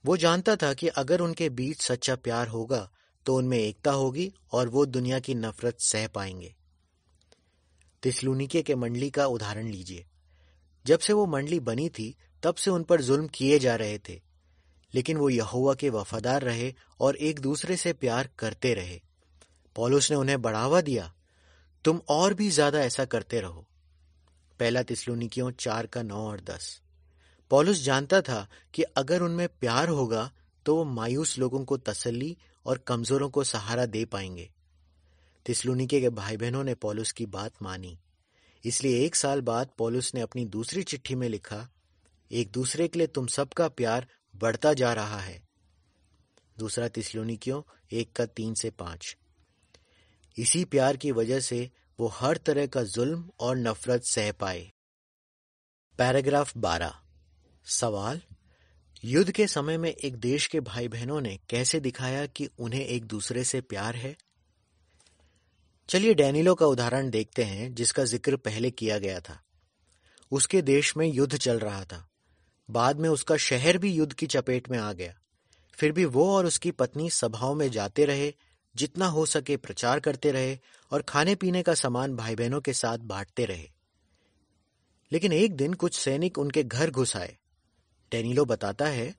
वो 0.05 0.17
जानता 0.17 0.55
था 0.55 0.73
कि 0.73 0.87
अगर 0.87 1.21
उनके 1.21 1.49
बीच 1.49 1.81
सच्चा 1.81 2.15
प्यार 2.15 2.47
होगा 2.47 2.91
तो 3.25 3.35
उनमें 3.35 3.57
एकता 3.57 3.91
होगी 3.91 4.33
और 4.51 4.69
वो 4.69 4.85
दुनिया 4.85 5.19
की 5.19 5.35
नफरत 5.35 5.77
सह 5.79 6.07
पाएँगे। 6.07 6.55
तिसलुनिके 8.03 8.61
के 8.61 8.75
मंडली 8.75 9.09
का 9.09 9.27
उदाहरण 9.27 9.67
लीजिए। 9.67 10.05
जब 10.85 10.99
से 10.99 11.13
वो 11.13 11.25
मंडली 11.25 11.59
बनी 11.59 11.89
थी, 11.89 12.15
तब 12.43 12.55
से 12.55 12.71
उन 12.71 12.83
पर 12.83 13.01
जुल्म 13.01 13.27
किए 13.27 13.59
जा 13.59 13.75
रहे 13.75 13.97
थे। 13.97 14.32
लेकिन 14.93 15.17
वो 15.17 15.29
यहुआ 15.29 15.73
के 15.75 15.89
वफादार 15.89 16.41
रहे 16.41 16.73
और 16.99 17.15
एक 17.15 17.39
दूसरे 17.39 17.77
से 17.77 17.93
प्यार 17.93 18.29
करते 18.39 18.73
रहे। 18.73 18.99
पॉलुस 19.75 20.09
ने 20.11 20.17
उन्हें 20.17 20.41
बढ़ावा 20.41 20.81
दिया, 20.81 21.11
तुम 21.85 22.01
और 22.09 22.33
भी 22.33 22.49
ज़्यादा 22.49 22.81
ऐसा 22.81 23.05
करते 23.05 23.39
रहो। 23.41 23.65
पहला 24.59 24.83
तिसलुनिकियों 24.83 25.51
चार 25.51 25.87
का 25.87 26.01
नौ 26.03 26.25
और 26.27 26.41
दस। 26.41 26.79
पॉलुस 27.51 27.81
जानता 27.83 28.21
था 28.21 28.47
कि 28.73 28.83
अगर 28.97 29.21
उनमें 29.21 29.47
प्यार 29.49 29.89
होगा 29.89 30.31
तो 30.65 30.75
वो 30.75 30.83
मायूस 30.85 31.37
लोगों 31.39 31.63
को 31.65 31.77
तसल्ली 31.79 32.35
और 32.65 32.77
कमजोरों 32.87 33.29
को 33.29 33.43
सहारा 33.43 33.85
दे 33.85 34.03
पाएँगे। 34.05 34.49
तिसलुनिके 35.45 35.99
के 36.01 36.09
भाई 36.11 36.37
बहनों 36.37 36.63
ने 36.63 36.75
पॉलुस 36.75 37.11
की 37.11 37.25
बात 37.25 37.61
मानी। 37.61 37.97
इसलिए 38.63 39.03
एक 39.05 39.15
साल 39.15 39.41
बाद 39.41 39.69
पॉलुस 39.77 40.13
ने 40.15 40.21
अपनी 40.21 40.45
दूसरी 40.45 40.83
चिट्ठी 40.83 41.15
में 41.15 41.27
लिखा, 41.29 41.67
एक 42.31 42.51
दूसरे 42.51 42.87
के 42.87 42.99
लिए 42.99 43.07
तुम 43.07 43.27
सबका 43.27 43.67
प्यार 43.69 44.07
बढ़ता 44.35 44.73
जा 44.73 44.93
रहा 44.93 45.19
है। 45.19 45.43
दूसरा 46.59 46.87
तिसलोनिकियों, 46.87 47.61
एक 47.91 48.13
का 48.13 48.25
तीन 48.25 48.53
से 48.53 48.69
पाँच। 48.69 49.17
इसी 50.37 50.65
प्यार 50.65 50.97
की 50.97 51.11
वजह 51.11 51.39
से 51.39 51.71
वो 51.99 52.07
हर 52.07 52.37
तरह 52.37 52.67
का 52.67 52.83
जुल्म 52.83 53.29
और 53.39 53.57
नफरत 53.57 54.03
सह 54.03 54.31
पाए। 54.31 54.71
पैराग्राफ 55.97 56.57
बारह। 56.57 56.99
सवाल, 57.65 58.21
युद्ध 59.05 59.31
के 59.31 59.47
समय 59.47 59.77
में 59.77 59.89
एक 59.89 60.15
देश 60.15 60.47
के 60.47 60.59
भाई 60.59 60.87
बहनों 60.87 61.21
ने 61.21 61.39
कैसे 61.49 61.79
दिखाया 61.79 62.25
कि 62.25 62.49
उन्हें 62.59 62.85
एक 62.85 63.05
दूसरे 63.05 63.43
से 63.43 63.61
प्यार 63.61 63.95
है? 63.95 64.17
चलिए 65.89 66.13
डैनिलो 66.13 66.55
का 66.55 66.65
उदाहरण 66.65 67.09
देखते 67.09 67.43
हैं, 67.43 67.75
जिसका 67.75 68.03
ज़िक्र 68.03 68.37
पहले 68.37 68.71
किया 68.71 68.97
गया 68.97 69.19
था। 69.19 69.43
उसके 70.31 70.61
देश 70.61 70.97
में 70.97 71.07
युद्ध 71.07 71.37
चल 71.37 71.59
रहा 71.59 71.85
था। 71.85 72.09
बाद 72.69 72.99
में 72.99 73.09
उसका 73.09 73.37
शहर 73.37 73.77
भी 73.77 73.93
युद्ध 73.93 74.13
की 74.13 74.27
चपेट 74.27 74.69
में 74.69 74.79
आ 74.79 74.93
गया। 74.93 75.19
फिर 75.73 75.91
भी 75.91 76.05
वो 76.05 76.35
और 76.35 76.45
उसकी 76.45 76.71
पत्नी 76.71 77.09
सभाओं 77.09 77.55
में 77.55 77.71
जाते 77.71 78.05
रहे, 78.05 78.33
जितना 78.75 79.07
हो 79.07 79.25
सके 79.25 79.57
प्रचार 79.57 79.99
करते 79.99 80.31
रहे 80.31 80.59
और 80.91 81.01
खाने 81.01 81.35
पीने 81.35 81.63
का 81.63 81.73
सामान 81.73 82.15
भाई 82.15 82.35
बहनों 82.35 82.61
के 82.61 82.73
साथ 82.73 82.97
बांटते 82.97 83.45
रहे। 83.45 83.71
लेकिन 85.11 85.33
एक 85.33 85.55
दिन 85.55 85.73
कुछ 85.73 85.99
सैनिक 85.99 86.37
उनके 86.37 86.63
घर 86.63 86.91
घुस 86.91 87.17
आए। 87.17 87.37
डेनिलो 88.11 88.45
बताता 88.45 88.85
है, 88.85 89.15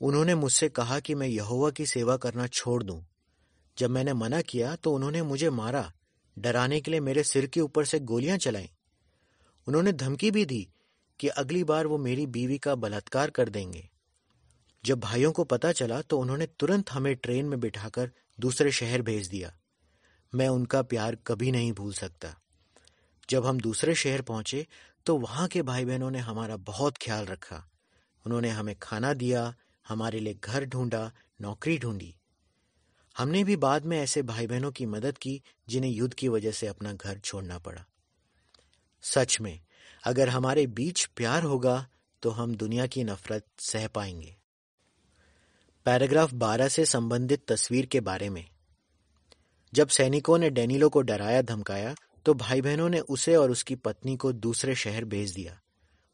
उन्होंने 0.00 0.34
मुझसे 0.34 0.68
कहा 0.68 1.00
कि 1.00 1.14
मैं 1.14 1.28
यहोवा 1.28 1.70
की 1.70 1.86
सेवा 1.86 2.16
करना 2.16 2.46
छोड़ 2.46 2.82
दूँ। 2.82 3.06
जब 3.78 3.90
मैंने 3.90 4.12
मना 4.12 4.40
किया 4.40 4.76
तो 4.76 4.94
उन्होंने 4.94 5.22
मुझे 5.22 5.50
मारा। 5.50 5.92
डराने 6.38 6.80
के 6.80 6.90
लिए 6.90 7.00
मेरे 7.00 7.22
सिर 7.22 7.46
के 7.46 7.60
ऊपर 7.60 7.84
से 7.84 7.98
गोलियाँ 8.00 8.38
चलाई। 8.38 8.70
उन्होंने 9.68 9.92
धमकी 9.92 10.30
भी 10.30 10.44
दी 10.44 10.68
कि 11.20 11.28
अगली 11.28 11.64
बार 11.64 11.86
वो 11.86 11.98
मेरी 11.98 12.26
बीवी 12.26 12.58
का 12.58 12.74
बलात्कार 12.74 13.30
कर 13.30 13.48
देंगे। 13.48 13.88
जब 14.84 15.00
भाइयों 15.00 15.32
को 15.32 15.44
पता 15.44 15.72
चला 15.72 16.00
तो 16.02 16.18
उन्होंने 16.18 16.46
तुरंत 16.46 16.90
हमें 16.90 17.14
ट्रेन 17.16 17.46
में 17.46 17.60
बिठाकर 17.60 18.10
दूसरे 18.40 18.72
शहर 18.72 19.02
भेज 19.02 19.28
दिया। 19.28 19.52
मैं 20.34 20.48
उनका 20.48 20.82
प्यार 20.82 21.16
कभी 21.26 21.52
नहीं 21.52 21.72
भूल 21.72 21.92
सकता। 21.92 22.34
जब 23.30 23.46
हम 23.46 23.60
दूसरे 23.60 23.94
शहर 23.94 24.22
पहुँचे 24.22 24.66
तो 25.06 25.16
वहाँ 25.16 25.48
के 25.48 25.62
भाई 25.62 25.84
बहनों 25.84 26.10
ने 26.10 26.18
हमारा 26.18 26.56
बहुत 26.56 26.96
ख्याल 26.96 27.26
रखा। 27.26 27.68
उन्होंने 28.26 28.48
हमें 28.48 28.74
खाना 28.82 29.12
दिया, 29.14 29.54
हमारे 29.88 30.20
लिए 30.20 30.34
घर 30.34 30.64
ढूंढा, 30.64 31.12
नौकरी 31.40 31.78
ढूंढी। 31.78 32.14
हमने 33.18 33.44
भी 33.44 33.56
बाद 33.56 33.84
में 33.84 33.98
ऐसे 33.98 34.22
भाई 34.22 34.46
बहनों 34.46 34.72
की 34.72 34.86
मदद 34.86 35.18
की, 35.18 35.42
जिन्हें 35.68 35.90
युद्ध 35.90 36.14
की 36.14 36.28
वजह 36.28 36.50
से 36.50 36.66
अपना 36.66 36.92
घर 36.92 37.18
छोड़ना 37.18 37.58
पड़ा। 37.58 37.84
सच 39.02 39.40
में 39.40 39.60
अगर 40.04 40.28
हमारे 40.28 40.66
बीच 40.66 41.04
प्यार 41.04 41.42
होगा 41.42 41.86
तो 42.22 42.30
हम 42.30 42.54
दुनिया 42.54 42.86
की 42.86 43.04
नफरत 43.04 43.46
सह 43.58 43.86
पाएँगे। 43.88 44.36
पैराग्राफ 45.86 46.32
12 46.34 46.68
से 46.68 46.84
संबंधित 46.84 47.44
तस्वीर 47.48 47.86
के 47.86 48.00
बारे 48.00 48.28
में। 48.30 48.44
जब 49.74 49.88
सैनिकों 49.88 50.38
ने 50.38 50.50
डेनिलो 50.50 50.88
को 50.88 51.00
डराया, 51.02 51.42
धमकाया 51.42 51.94
तो 52.26 52.34
भाई 52.34 52.60
बहनों 52.60 52.88
ने 52.88 53.00
उसे 53.00 53.36
और 53.36 53.50
उसकी 53.50 53.74
पत्नी 53.74 54.16
को 54.16 54.32
दूसरे 54.32 54.74
शहर 54.74 55.04
भेज 55.04 55.32
दिया। 55.34 55.60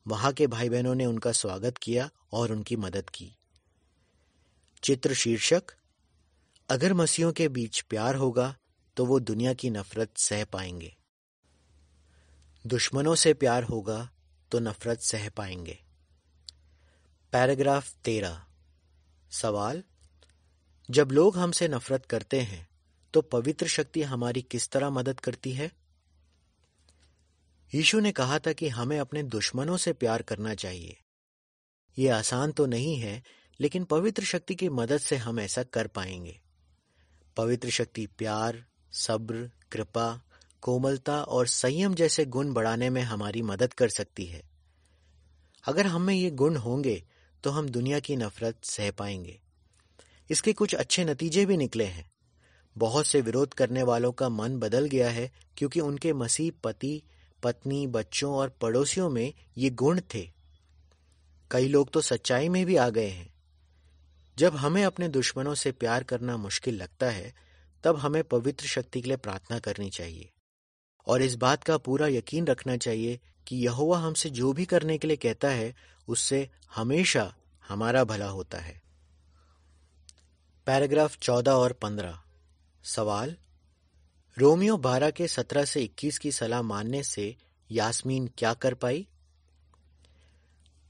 वहाँ 0.06 0.32
के 0.32 0.46
भाई 0.46 0.68
बहनों 0.68 0.94
ने 0.94 1.06
उनका 1.06 1.32
स्वागत 1.32 1.78
किया 1.78 2.10
और 2.32 2.52
उनकी 2.52 2.76
मदद 2.76 3.10
की। 3.10 3.36
चित्र 4.82 5.14
शीर्षक, 5.14 5.62
अगर 6.68 6.94
मसीहों 6.94 7.32
के 7.32 7.48
बीच 7.48 7.80
प्यार 7.80 8.14
होगा 8.14 8.56
तो 8.96 9.06
वो 9.06 9.20
दुनिया 9.20 9.54
की 9.54 9.70
नफरत 9.70 10.18
सह 10.18 10.44
पाएँगे। 10.44 10.96
दुश्मनों 12.66 13.14
से 13.14 13.34
प्यार 13.34 13.62
होगा 13.62 14.10
तो 14.52 14.58
नफरत 14.58 15.00
सह 15.00 15.28
पाएँगे। 15.28 15.78
पैराग्राफ 17.32 17.94
तेरह। 17.94 18.44
सवाल, 19.32 19.82
जब 20.90 21.10
लोग 21.12 21.38
हमसे 21.38 21.68
नफरत 21.68 22.06
करते 22.06 22.40
हैं 22.40 22.68
तो 23.14 23.22
पवित्र 23.22 23.66
शक्ति 23.66 24.02
हमारी 24.02 24.42
किस 24.42 24.70
तरह 24.70 24.90
मदद 24.90 25.20
करती 25.20 25.52
है? 25.52 25.72
यीशु 27.74 28.00
ने 28.00 28.12
कहा 28.12 28.38
था 28.38 28.52
कि 28.52 28.68
हमें 28.68 28.98
अपने 28.98 29.22
दुश्मनों 29.22 29.76
से 29.76 29.92
प्यार 29.92 30.22
करना 30.22 30.54
चाहिए। 30.54 30.96
यह 31.98 32.16
आसान 32.16 32.52
तो 32.52 32.66
नहीं 32.66 32.96
है, 32.96 33.22
लेकिन 33.60 33.84
पवित्र 33.84 34.22
शक्ति 34.22 34.54
की 34.54 34.68
मदद 34.68 34.98
से 34.98 35.16
हम 35.16 35.40
ऐसा 35.40 35.62
कर 35.62 35.86
पाएँगे। 35.86 36.40
पवित्र 37.36 37.70
शक्ति 37.70 38.06
प्यार, 38.06 38.64
सब्र, 38.92 39.50
कृपा 39.72 40.20
कोमलता 40.64 41.22
और 41.22 41.46
संयम 41.46 41.94
जैसे 41.94 42.24
गुण 42.24 42.52
बढ़ाने 42.52 42.90
में 42.90 43.02
हमारी 43.02 43.42
मदद 43.42 43.72
कर 43.72 43.88
सकती 43.88 44.24
है। 44.26 44.42
अगर 45.64 45.86
हम 45.86 46.02
में 46.02 46.14
ये 46.14 46.30
गुण 46.30 46.56
होंगे 46.56 47.04
तो 47.44 47.50
हम 47.50 47.68
दुनिया 47.68 48.00
की 48.00 48.16
नफरत 48.16 48.64
सह 48.64 48.90
पाएँगे। 48.90 49.40
इसके 50.30 50.52
कुछ 50.52 50.74
अच्छे 50.74 51.04
नतीजे 51.04 51.46
भी 51.46 51.56
निकले 51.56 51.84
हैं। 51.84 52.10
बहुत 52.78 53.06
से 53.06 53.20
विरोध 53.20 53.54
करने 53.54 53.82
वालों 53.82 54.12
का 54.12 54.28
मन 54.28 54.56
बदल 54.58 54.86
गया 54.86 55.10
है, 55.10 55.30
क्योंकि 55.56 55.80
उनके 55.80 56.12
मसीह 56.12 56.52
पति, 56.64 57.02
पत्नी, 57.42 57.86
बच्चों 57.86 58.34
और 58.34 58.48
पड़ोसियों 58.48 59.10
में 59.10 59.34
ये 59.58 59.70
गुण 59.70 60.00
थे। 60.14 60.30
कई 61.50 61.68
लोग 61.68 61.90
तो 61.90 62.00
सच्चाई 62.00 62.48
में 62.48 62.66
भी 62.66 62.76
आ 62.76 62.88
गए 62.88 63.08
हैं। 63.08 63.34
जब 64.38 64.56
हमें 64.56 64.84
अपने 64.84 65.08
दुश्मनों 65.08 65.54
से 65.54 65.72
प्यार 65.72 66.02
करना 66.02 66.36
मुश्किल 66.36 66.74
लगता 66.74 67.10
है, 67.10 67.34
तब 67.84 67.96
हमें 67.96 68.24
पवित्र 68.24 68.66
शक्ति 68.66 69.00
के 69.00 69.08
लिए 69.08 69.16
प्रार्थना 69.16 69.58
करनी 69.58 69.90
चाहिए। 69.90 70.30
और 71.06 71.22
इस 71.22 71.34
बात 71.34 71.64
का 71.64 71.78
पूरा 71.78 72.06
यकीन 72.06 72.46
रखना 72.46 72.76
चाहिए 72.76 73.20
कि 73.46 73.56
यहोवा 73.56 73.98
हमसे 73.98 74.30
जो 74.30 74.52
भी 74.52 74.64
करने 74.64 74.98
के 74.98 75.08
लिए 75.08 75.16
कहता 75.16 75.48
है, 75.48 75.76
उससे 76.08 76.50
हमेशा 76.74 77.34
हमारा 77.68 78.04
भला 78.04 78.28
होता 78.28 78.58
है। 78.58 78.82
पैराग्राफ 80.66 81.18
चौदह 81.18 81.52
और 81.52 81.72
पंद्रह। 81.72 82.22
सवाल। 82.84 83.36
रोमियो 84.38 84.76
बारह 84.76 85.10
के 85.10 85.28
सत्रह 85.28 85.64
से 85.64 85.82
इक्कीस 85.82 86.18
की 86.18 86.32
सलाह 86.32 86.62
मानने 86.62 87.02
से 87.02 87.36
यास्मीन 87.70 88.30
क्या 88.38 88.54
कर 88.54 88.74
पाई? 88.74 89.06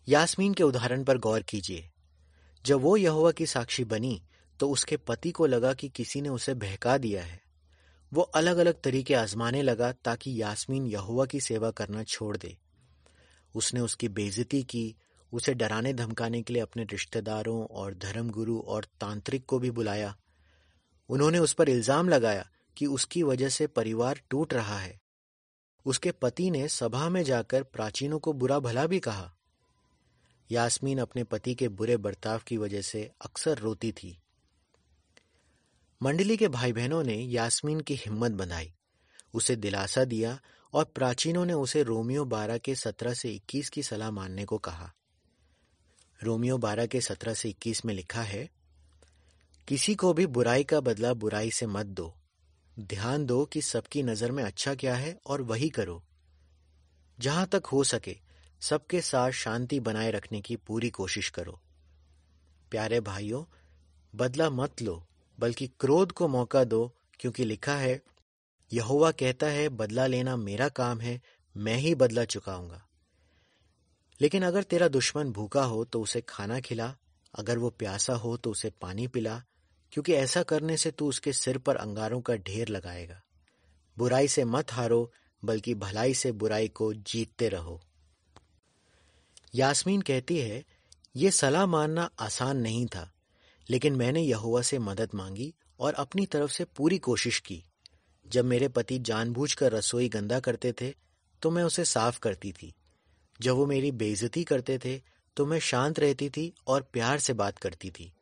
यास्मीन 0.08 0.54
के 0.54 0.62
उदाहरण 0.62 1.04
पर 1.04 1.18
गौर 1.18 1.42
कीजिए। 1.42 1.90
जब 2.66 2.80
वो 2.80 2.96
यहोवा 2.96 3.32
की 3.32 3.46
साक्षी 3.46 3.84
बनी 3.84 4.22
तो 4.60 4.70
उसके 4.70 4.96
पति 4.96 5.30
को 5.30 5.46
लगा 5.46 5.74
कि 5.74 5.88
किसी 5.88 6.20
ने 6.20 6.28
उसे 6.28 6.54
बहका 6.54 6.98
दिया 6.98 7.24
है। 7.24 7.43
वो 8.14 8.22
अलग 8.22 8.56
अलग 8.56 8.80
तरीके 8.80 9.14
आजमाने 9.14 9.62
लगा 9.62 9.92
ताकि 9.92 10.42
यास्मीन 10.42 10.86
यहुआ 10.86 11.26
की 11.26 11.40
सेवा 11.40 11.70
करना 11.70 12.02
छोड़ 12.02 12.36
दे। 12.36 12.56
उसने 13.56 13.80
उसकी 13.80 14.08
बेजती 14.08 14.62
की, 14.62 14.96
उसे 15.32 15.54
डराने 15.54 15.94
धमकाने 15.94 16.42
के 16.42 16.52
लिए 16.52 16.62
अपने 16.62 16.84
रिश्तेदारों 16.84 17.66
और 17.66 17.94
धर्मगुरु 17.94 18.60
और 18.60 18.84
तांत्रिक 18.84 19.46
को 19.46 19.58
भी 19.58 19.70
बुलाया। 19.70 20.16
उन्होंने 21.08 21.38
उस 21.38 21.52
पर 21.52 21.68
इल्ज़ाम 21.68 22.08
लगाया 22.08 22.50
कि 22.76 22.86
उसकी 22.86 23.22
वजह 23.22 23.48
से 23.48 23.66
परिवार 23.66 24.20
टूट 24.30 24.54
रहा 24.54 24.78
है। 24.78 25.00
उसके 25.86 26.10
पति 26.10 26.50
ने 26.50 26.68
सभा 26.68 27.08
में 27.08 27.22
जाकर 27.22 27.62
प्राचीनों 27.62 28.18
को 28.18 28.32
बुरा 28.32 28.58
भला 28.58 28.86
भी 28.86 29.00
कहा। 29.00 29.34
यास्मीन 30.52 30.98
अपने 30.98 31.24
पति 31.24 31.54
के 31.54 31.68
बुरे 31.68 31.96
बर्ताव 31.96 32.40
की 32.46 32.56
वजह 32.56 32.80
से 32.80 33.10
अक्सर 33.20 33.58
रोती 33.58 33.92
थी। 33.92 34.20
मंडली 36.00 36.36
के 36.36 36.48
भाई 36.48 36.72
बहनों 36.72 37.02
ने 37.04 37.14
यास्मीन 37.14 37.80
की 37.80 37.94
हिम्मत 37.94 38.32
बंधाई 38.32 38.72
उसे 39.34 39.54
दिलासा 39.56 40.04
दिया 40.04 40.38
और 40.72 40.84
प्राचीनों 40.84 41.44
ने 41.46 41.52
उसे 41.52 41.82
रोमियो 41.82 42.24
बारह 42.24 42.58
के 42.58 42.74
सत्रह 42.74 43.14
से 43.14 43.30
इक्कीस 43.30 43.70
की 43.70 43.82
सलाह 43.82 44.10
मानने 44.10 44.44
को 44.44 44.58
कहा। 44.58 44.90
रोमियो 46.20 46.58
बारह 46.58 46.86
के 46.86 47.00
सत्रह 47.00 47.34
से 47.34 47.50
इक्कीस 47.50 47.84
में 47.84 47.94
लिखा 47.94 48.22
है, 48.22 48.48
किसी 49.68 49.94
को 49.94 50.12
भी 50.12 50.26
बुराई 50.26 50.64
का 50.64 50.80
बदला 50.80 51.14
बुराई 51.14 51.50
से 51.50 51.66
मत 51.66 51.86
दो। 51.86 52.14
ध्यान 52.78 53.26
दो 53.26 53.44
कि 53.44 53.62
सबकी 53.62 54.02
नज़र 54.02 54.30
में 54.30 54.42
अच्छा 54.44 54.74
क्या 54.74 54.94
है 54.94 55.16
और 55.26 55.42
वही 55.42 55.68
करो। 55.68 56.02
जहाँ 57.18 57.46
तक 57.46 57.66
हो 57.66 57.84
सके, 57.84 58.16
सबके 58.60 59.00
साथ 59.00 59.30
शांति 59.30 59.80
बनाए 59.80 60.10
रखने 60.10 60.40
की 60.40 60.56
पूरी 60.56 60.90
कोशिश 60.90 61.30
करो। 61.30 61.60
प्यारे 62.70 63.00
भाइयों, 63.00 63.44
बदला 64.14 64.50
मत 64.50 64.82
लो। 64.82 65.02
बल्कि 65.40 65.66
क्रोध 65.66 66.12
को 66.12 66.28
मौका 66.28 66.64
दो, 66.64 66.94
क्योंकि 67.20 67.44
लिखा 67.44 67.76
है, 67.76 68.02
यहोवा 68.72 69.10
कहता 69.10 69.46
है, 69.46 69.68
बदला 69.68 70.06
लेना 70.06 70.36
मेरा 70.36 70.68
काम 70.68 71.00
है, 71.00 71.22
मैं 71.56 71.76
ही 71.76 71.94
बदला 71.94 72.24
चुकाऊँगा। 72.24 72.88
लेकिन 74.20 74.42
अगर 74.42 74.62
तेरा 74.62 74.88
दुश्मन 74.88 75.32
भूखा 75.32 75.64
हो 75.64 75.84
तो 75.84 76.02
उसे 76.02 76.20
खाना 76.20 76.60
खिला, 76.60 76.96
अगर 77.34 77.58
वो 77.58 77.70
प्यासा 77.70 78.14
हो 78.14 78.36
तो 78.36 78.50
उसे 78.50 78.70
पानी 78.70 79.06
पिला, 79.06 79.42
क्योंकि 79.92 80.12
ऐसा 80.12 80.42
करने 80.42 80.76
से 80.76 80.90
तू 80.90 81.08
उसके 81.08 81.32
सिर 81.32 81.58
पर 81.58 81.76
अंगारों 81.76 82.20
का 82.20 82.36
ढेर 82.36 82.68
लगाएगा। 82.68 83.22
बुराई 83.98 84.28
से 84.28 84.44
मत 84.44 84.72
हारो, 84.72 85.12
बल्कि 85.44 85.74
भलाई 85.74 86.14
से 86.14 86.32
बुराई 86.32 86.68
को 86.68 86.94
जीतते 86.94 87.48
रहो। 87.48 87.80
यास्मीन 89.54 90.02
कहती 90.02 90.38
है, 90.38 90.64
ये 91.16 91.30
सलाह 91.30 91.66
मानना 91.66 92.10
आसान 92.18 92.56
नहीं 92.56 92.86
था। 92.86 93.13
लेकिन 93.70 93.96
मैंने 93.96 94.22
यहुआ 94.22 94.62
से 94.62 94.78
मदद 94.78 95.10
मांगी 95.14 95.54
और 95.80 95.94
अपनी 95.94 96.26
तरफ़ 96.26 96.50
से 96.50 96.64
पूरी 96.64 96.98
कोशिश 96.98 97.38
की। 97.38 97.62
जब 98.26 98.44
मेरे 98.44 98.68
पति 98.68 98.98
जानबूझकर 98.98 99.72
रसोई 99.72 100.08
गंदा 100.08 100.40
करते 100.40 100.72
थे 100.72 100.94
तो 101.42 101.50
मैं 101.50 101.62
उसे 101.62 101.84
साफ़ 101.84 102.18
करती 102.18 102.52
थी। 102.52 102.72
जब 103.40 103.54
वो 103.54 103.66
मेरी 103.66 103.90
बेइज्जती 103.92 104.44
करते 104.44 104.78
थे 104.78 105.00
तो 105.36 105.46
मैं 105.46 105.58
शांत 105.58 105.98
रहती 105.98 106.28
थी 106.30 106.52
और 106.66 106.82
प्यार 106.82 107.18
से 107.18 107.32
बात 107.32 107.58
करती 107.58 107.90
थी। 107.90 108.12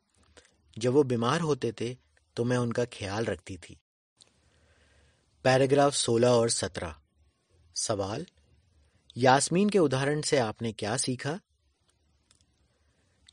जब 0.79 0.93
वो 0.93 1.03
बीमार 1.03 1.41
होते 1.41 1.73
थे 1.73 1.97
तो 2.37 2.45
मैं 2.45 2.57
उनका 2.57 2.85
ख्याल 2.85 3.25
रखती 3.25 3.57
थी। 3.57 3.77
पैराग्राफ 5.45 5.95
16 5.95 6.31
और 6.31 6.51
17 6.51 6.95
सवाल, 7.75 8.27
यास्मीन 9.17 9.71
के 9.71 9.79
उदाहरण 9.79 10.21
से 10.21 10.39
आपने 10.39 10.73
क्या 10.73 10.97
सीखा? 10.97 11.41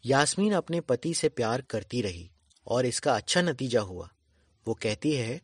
यास्मीन 0.06 0.53
अपने 0.53 0.82
पति 0.82 1.13
से 1.13 1.29
प्यार 1.29 1.62
करती 1.62 2.01
रही 2.01 2.32
और 2.68 2.86
इसका 2.86 3.15
अच्छा 3.15 3.41
नतीजा 3.41 3.82
हुआ। 3.82 4.10
वो 4.68 4.74
कहती 4.74 5.12
है, 5.13 5.41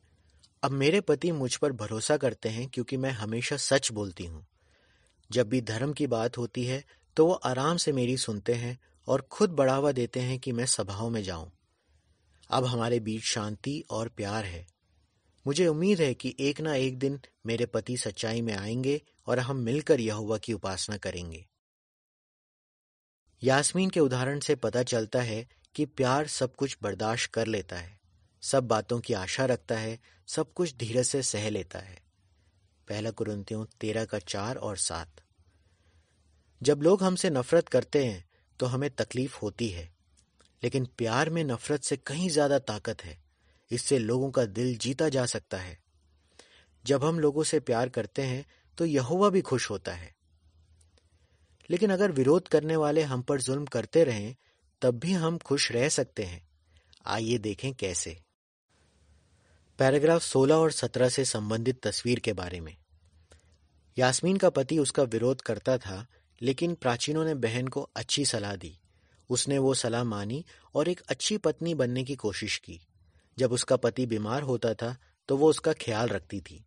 अब 0.64 0.72
मेरे 0.72 1.02
पति 1.02 1.32
मुझ 1.32 1.56
पर 1.56 1.72
भरोसा 1.72 2.18
करते 2.18 2.50
हैं 2.50 2.68
क्योंकि 2.68 2.98
मैं 2.98 3.12
हमेशा 3.12 3.58
सच 3.58 3.92
बोलती 3.92 4.26
हूँ। 4.26 4.46
जब 5.32 5.50
भी 5.50 5.62
धर्म 5.62 5.94
की 5.94 6.08
बात 6.08 6.38
होती 6.38 6.66
है 6.66 6.84
तो 7.18 7.26
वो 7.26 7.34
आराम 7.34 7.78
से 7.78 7.92
मेरी 7.92 8.18
सुनते 8.18 8.54
हैं 8.54 8.80
और 9.08 9.22
खुद 9.22 9.50
बढ़ावा 9.50 9.92
देते 9.92 10.20
हैं 10.20 10.40
कि 10.40 10.52
मैं 10.52 10.66
सभाओं 10.66 11.10
में 11.10 11.24
जाऊँ। 11.24 11.52
अब 12.50 12.66
हमारे 12.66 13.00
बीच 13.00 13.24
शांति 13.24 13.84
और 13.90 14.08
प्यार 14.08 14.46
है। 14.46 14.66
मुझे 15.48 15.68
उम्मीद 15.68 16.02
है 16.02 16.14
कि 16.14 16.36
एक 16.40 16.62
ना 16.62 16.76
एक 16.76 17.00
दिन 17.00 17.20
मेरे 17.46 17.66
पति 17.66 17.98
सच्चाई 17.98 18.42
में 18.42 18.54
आएँगे 18.54 19.02
और 19.28 19.40
हम 19.40 19.58
मिलकर 19.58 20.00
यहुआ 20.00 20.38
की 20.38 20.54
उपासना 20.54 20.98
करेंगे। 20.98 21.46
यास्मीन 23.44 23.90
के 23.90 24.00
उदाहरण 24.00 24.40
से 24.40 24.56
पता 24.56 24.84
चलता 24.84 25.22
है 25.22 25.48
कि 25.76 25.86
प्यार 25.86 26.28
सब 26.28 26.56
कुछ 26.56 26.78
बर्दाश्त 26.84 27.32
कर 27.32 27.48
लेता 27.48 27.76
है। 27.76 28.00
सब 28.42 28.68
बातों 28.68 29.00
की 29.00 29.14
आशा 29.14 29.46
रखता 29.46 29.78
है, 29.78 30.00
सब 30.28 30.54
कुछ 30.54 30.76
धीरज 30.76 31.06
से 31.06 31.24
सह 31.24 31.50
लेता 31.50 31.80
है। 31.80 32.00
पहला 32.88 33.12
कुरंतियों 33.12 33.66
तेरह 33.80 34.06
का 34.06 34.20
चार 34.20 34.56
और 34.56 34.78
सात। 34.78 35.22
जब 36.64 36.82
लोग 36.82 37.04
हमसे 37.04 37.30
नफरत 37.30 37.70
करते 37.70 38.06
हैं 38.06 38.30
तो 38.60 38.66
हमें 38.66 38.90
तकलीफ़ 38.90 39.38
होती 39.38 39.70
है। 39.70 39.96
लेकिन 40.64 40.86
प्यार 40.86 41.30
में 41.30 41.44
नफरत 41.44 41.84
से 41.84 41.98
कहीं 41.98 42.30
ज़्यादा 42.30 42.60
ताकत 42.60 43.04
है। 43.04 43.24
इससे 43.72 44.00
लोगों 44.00 44.32
का 44.32 44.46
दिल 44.46 44.78
जीता 44.78 45.10
जा 45.10 45.26
सकता 45.26 45.58
है। 45.58 45.78
जब 46.86 47.04
हम 47.04 47.20
लोगों 47.20 47.44
से 47.44 47.60
प्यार 47.60 47.90
करते 47.90 48.22
हैं 48.22 48.46
तो 48.78 48.86
यहुआ 48.86 49.30
भी 49.30 49.42
खुश 49.42 49.70
होता 49.70 49.94
है। 49.94 50.15
लेकिन 51.70 51.90
अगर 51.90 52.12
विरोध 52.12 52.48
करने 52.48 52.76
वाले 52.76 53.02
हम 53.02 53.22
पर 53.22 53.42
जुल्म 53.42 53.66
करते 53.66 54.04
रहें, 54.04 54.36
तब 54.82 55.00
भी 55.00 55.12
हम 55.14 55.38
खुश 55.38 55.72
रह 55.72 55.90
सकते 55.90 56.24
हैं। 56.24 56.48
आइए 57.06 57.38
देखें 57.38 57.74
कैसे। 57.74 58.22
पैराग्राफ 59.80 60.22
16 60.22 60.56
और 60.56 60.72
17 60.72 61.10
से 61.10 61.26
संबंधित 61.26 61.88
तस्वीर 61.88 62.20
के 62.20 62.34
बारे 62.34 62.60
में। 62.60 62.78
यास्मीन 63.98 64.38
का 64.38 64.50
पति 64.50 64.80
उसका 64.80 65.04
विरोध 65.04 65.42
करता 65.42 65.78
था, 65.78 66.08
लेकिन 66.42 66.76
प्राचीनों 66.76 67.26
ने 67.26 67.36
बहन 67.36 67.68
को 67.68 67.82
अच्छी 67.82 68.26
सलाह 68.26 68.56
दी। 68.56 68.80
उसने 69.30 69.58
वो 69.58 69.74
सलाह 69.74 70.04
मानी 70.04 70.46
और 70.76 70.90
एक 70.90 71.02
अच्छी 71.02 71.38
पत्नी 71.38 71.74
बनने 71.74 72.04
की 72.04 72.16
कोशिश 72.16 72.58
की। 72.58 72.88
जब 73.38 73.52
उसका 73.52 73.76
पति 73.76 74.06
बीमार 74.06 74.42
होता 74.42 74.74
था 74.74 74.98
तो 75.28 75.38
वो 75.38 75.50
उसका 75.50 75.74
ख्याल 75.74 76.08
रखती 76.08 76.42
थी। 76.42 76.66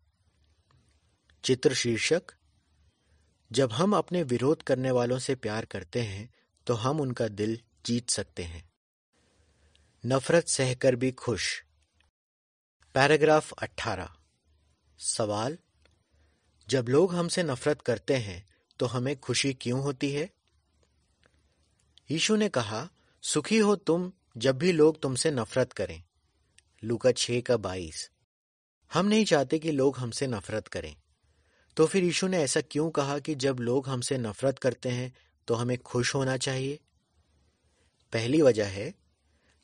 चित्र 1.43 1.73
शीर्षक 1.73 2.23
जब 3.51 3.71
हम 3.71 3.95
अपने 3.95 4.23
विरोध 4.23 4.63
करने 4.63 4.91
वालों 4.91 5.19
से 5.19 5.35
प्यार 5.35 5.65
करते 5.65 6.01
हैं 6.01 6.33
तो 6.67 6.73
हम 6.73 7.01
उनका 7.01 7.27
दिल 7.27 7.59
जीत 7.85 8.09
सकते 8.09 8.43
हैं। 8.43 8.69
नफरत 10.05 10.47
सहकर 10.47 10.95
भी 10.95 11.11
खुश। 11.11 11.63
पैराग्राफ 12.93 13.53
18 13.53 14.15
सवाल, 14.99 15.57
जब 16.69 16.85
लोग 16.89 17.15
हमसे 17.15 17.43
नफरत 17.43 17.81
करते 17.81 18.15
हैं 18.15 18.47
तो 18.79 18.85
हमें 18.85 19.19
खुशी 19.19 19.53
क्यों 19.53 19.81
होती 19.81 20.11
है? 20.11 20.29
यीशु 22.11 22.35
ने 22.35 22.49
कहा, 22.49 22.89
सुखी 23.21 23.57
हो 23.57 23.75
तुम 23.75 24.11
जब 24.37 24.57
भी 24.57 24.71
लोग 24.71 25.01
तुमसे 25.01 25.31
नफरत 25.31 25.73
करें। 25.73 26.03
लूका 26.83 27.11
छह 27.11 27.41
का 27.41 27.57
बाईस। 27.57 28.11
हम 28.93 29.05
नहीं 29.05 29.25
चाहते 29.25 29.59
कि 29.59 29.71
लोग 29.71 29.97
हमसे 29.97 30.27
नफरत 30.27 30.67
करें। 30.67 30.95
तो 31.79 31.85
फिर 31.85 32.03
यीशु 32.03 32.27
ने 32.27 32.37
ऐसा 32.37 32.61
क्यों 32.61 32.89
कहा 32.89 33.19
कि 33.19 33.35
जब 33.35 33.59
लोग 33.59 33.87
हमसे 33.89 34.17
नफरत 34.17 34.59
करते 34.59 34.89
हैं 34.89 35.13
तो 35.47 35.53
हमें 35.53 35.77
खुश 35.77 36.15
होना 36.15 36.37
चाहिए? 36.37 36.79
पहली 38.13 38.41
वजह 38.41 38.65
है, 38.65 38.93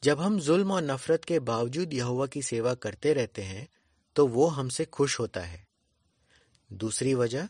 जब 0.04 0.20
हम 0.20 0.40
जुल्म 0.40 0.72
और 0.72 0.82
नफरत 0.82 1.26
के 1.26 1.40
बावजूद 1.40 1.94
यहुआ 1.94 2.28
की 2.28 2.42
सेवा 2.42 2.74
करते 2.74 3.14
रहते 3.14 3.42
हैं 3.42 3.68
तो 4.16 4.28
वो 4.28 4.48
हमसे 4.48 4.86
खुश 4.86 5.20
होता 5.20 5.42
है। 5.42 5.68
दूसरी 6.74 7.14
वजह, 7.14 7.50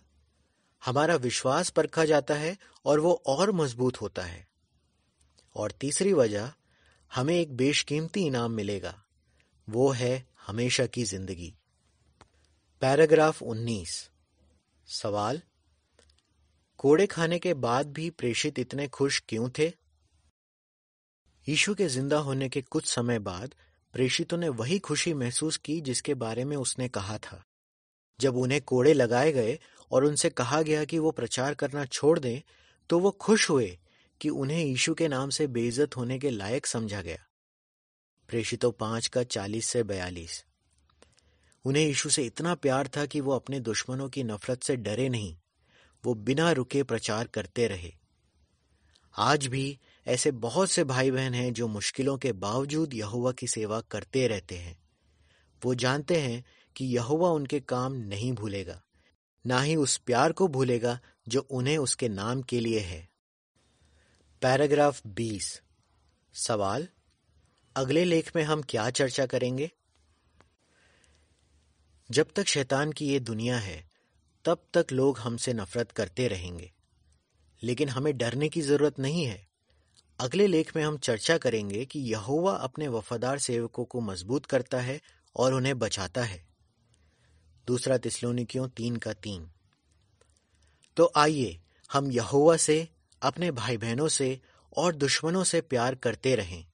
हमारा 0.86 1.16
विश्वास 1.16 1.70
परखा 1.70 2.06
जाता 2.06 2.36
है 2.36 2.58
और 2.86 3.00
वो 3.00 3.24
और 3.26 3.52
मज़बूत 3.52 4.02
होता 4.02 4.24
है। 4.24 4.48
और 5.56 5.72
तीसरी 5.72 6.14
वजह, 6.14 6.52
हमें 7.16 7.36
एक 7.36 7.56
बेशकीमती 7.56 8.26
इनाम 8.26 8.52
मिलेगा, 8.52 9.04
वो 9.70 9.92
है 9.92 10.28
हमेशा 10.48 10.86
की 10.86 11.04
ज़िंदगी। 11.04 11.54
पैराग्राफ 12.82 13.44
19 13.44 14.12
सवाल, 14.88 15.42
कोड़े 16.78 17.08
खाने 17.08 17.40
के 17.40 17.54
बाद 17.54 17.88
भी 17.88 18.10
प्रेषित 18.10 18.60
इतने 18.60 18.88
खुश 18.88 19.24
क्यों 19.30 19.50
थे? 19.50 19.68
यीशु 21.48 21.76
के 21.76 21.88
ज़िंदा 21.88 22.18
होने 22.18 22.50
के 22.50 22.62
कुछ 22.62 22.86
समय 22.86 23.20
बाद 23.20 23.56
प्रेषितों 23.94 24.38
ने 24.38 24.50
वही 24.50 24.80
खुशी 24.80 25.14
महसूस 25.14 25.58
की 25.58 25.82
जिसके 25.82 26.14
बारे 26.14 26.46
में 26.46 26.58
उसने 26.58 26.90
कहा 26.90 27.18
था। 27.18 27.44
जब 28.20 28.36
उन्हें 28.36 28.62
कोड़े 28.62 28.94
लगाए 28.94 29.32
गए 29.32 29.60
और 29.92 30.06
उनसे 30.06 30.30
कहा 30.30 30.62
गया 30.62 30.84
कि 30.86 31.00
वो 31.00 31.12
प्रचार 31.12 31.54
करना 31.54 31.86
छोड़ 31.86 32.20
दें 32.20 32.42
तो 32.90 33.00
वो 33.00 33.12
खुश 33.12 33.50
हुए 33.50 33.80
कि 34.22 34.30
उन्हें 34.30 34.64
यीशु 34.66 34.94
के 34.96 35.08
नाम 35.08 35.30
से 35.30 35.48
बेइज्जत 35.48 35.98
होने 35.98 36.20
के 36.20 36.30
लायक 36.30 36.66
समझा 36.66 37.02
गया। 37.02 37.26
प्रेषितों 38.30 38.72
पाँच 38.72 39.08
का 39.08 39.24
चालीस 39.24 39.68
से 39.68 39.84
बयालीस। 39.84 40.44
उन्हें 41.66 41.86
यीशु 41.86 42.10
से 42.10 42.24
इतना 42.24 42.56
प्यार 42.56 42.88
था 42.88 43.06
कि 43.06 43.22
वो 43.22 43.32
अपने 43.32 43.60
दुश्मनों 43.60 44.10
की 44.10 44.24
नफरत 44.24 44.64
से 44.64 44.76
डरे 44.76 45.10
नहीं, 45.10 45.36
वो 46.04 46.14
बिना 46.14 46.52
रुके 46.52 46.84
प्रचार 46.84 47.28
करते 47.28 47.68
रहे। 47.68 47.94
आज 49.18 49.48
भी 49.48 49.80
ऐसे 50.08 50.32
बहुत 50.32 50.72
से 50.72 50.84
भाई 50.84 51.12
बहन 51.12 51.34
हैं 51.34 51.54
जो 51.54 51.68
मुश्किलों 51.68 52.18
के 52.18 52.32
बावजूद 52.32 52.94
यहुआ 52.94 53.32
की 53.32 53.48
सेवा 53.48 53.82
करते 53.82 54.28
रहते 54.28 54.58
हैं। 54.58 54.78
वो 55.66 55.76
जानते 55.76 56.20
हैं 56.22 56.44
कि 56.76 56.86
यहुआ 56.86 57.30
उनके 57.30 57.60
काम 57.60 57.94
नहीं 57.94 58.34
भूलेगा, 58.34 58.82
ना 59.46 59.62
ही 59.62 59.76
उस 59.76 59.98
प्यार 59.98 60.32
को 60.32 60.48
भूलेगा 60.48 61.00
जो 61.28 61.42
उन्हें 61.42 61.78
उसके 61.78 62.10
नाम 62.10 62.42
के 62.42 62.60
लिए 62.60 62.80
है। 62.80 63.08
पैराग्राफ 64.42 65.02
20 65.08 65.62
सवाल, 66.34 66.88
अगले 67.76 68.04
लेख 68.06 68.36
में 68.36 68.44
हम 68.44 68.62
क्या 68.62 68.90
चर्चा 68.90 69.26
करेंगे? 69.26 69.72
जब 72.12 72.28
तक 72.36 72.48
शैतान 72.48 72.92
की 72.92 73.08
ये 73.08 73.20
दुनिया 73.20 73.60
है, 73.60 73.90
तब 74.46 74.64
तक 74.74 74.86
लोग 74.92 75.20
हमसे 75.20 75.54
नफरत 75.54 75.92
करते 75.92 76.28
रहेंगे। 76.28 76.72
लेकिन 77.64 77.90
हमें 77.90 78.18
डरने 78.18 78.50
की 78.50 78.62
ज़रूरत 78.62 79.00
नहीं 79.00 79.26
है। 79.26 79.48
अगले 80.20 80.48
लेख 80.48 80.76
में 80.76 80.84
हम 80.84 80.98
चर्चा 80.98 81.38
करेंगे 81.38 81.86
कि 81.86 82.00
यहोवा 82.00 82.56
अपने 82.56 82.88
वफादार 82.88 83.40
सेवकों 83.40 83.86
को 83.86 84.02
मज़बूत 84.02 84.46
करता 84.46 84.80
है 84.80 85.02
और 85.36 85.54
उन्हें 85.54 85.80
बचाता 85.80 86.24
है। 86.24 86.48
दूसरा 87.68 87.98
तिस्लोनिकियों 87.98 88.70
तीन 88.70 88.96
का 88.96 89.14
तीन। 89.14 89.52
तो 90.98 91.12
आइए 91.16 91.62
हम 91.94 92.12
यहोवा 92.12 92.58
से, 92.58 92.90
अपने 93.22 93.52
भाई 93.52 93.78
बहनों 93.78 94.08
से 94.08 94.42
और 94.78 94.96
दुश्मनों 94.96 95.44
से 95.44 95.62
प्यार 95.62 95.96
करते 95.96 96.36
रहें। 96.36 96.66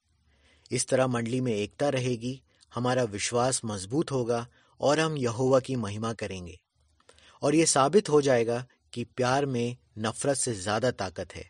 इस 0.71 0.87
तरह 0.87 1.07
मंडली 1.07 1.41
में 1.41 1.53
एकता 1.53 1.89
रहेगी, 1.89 2.41
हमारा 2.73 3.03
विश्वास 3.03 3.61
मज़बूत 3.65 4.11
होगा 4.11 4.47
और 4.81 4.99
हम 4.99 5.17
यहोवा 5.17 5.59
की 5.59 5.75
महिमा 5.75 6.13
करेंगे। 6.13 6.59
और 7.41 7.55
ये 7.55 7.65
साबित 7.65 8.09
हो 8.09 8.21
जाएगा 8.21 8.65
कि 8.93 9.03
प्यार 9.03 9.45
में 9.45 9.77
नफरत 9.97 10.37
से 10.37 10.53
ज़्यादा 10.53 10.91
ताकत 10.91 11.35
है। 11.35 11.49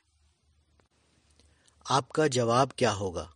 आपका 1.85 2.27
जवाब 2.27 2.73
क्या 2.77 2.91
होगा? 2.91 3.29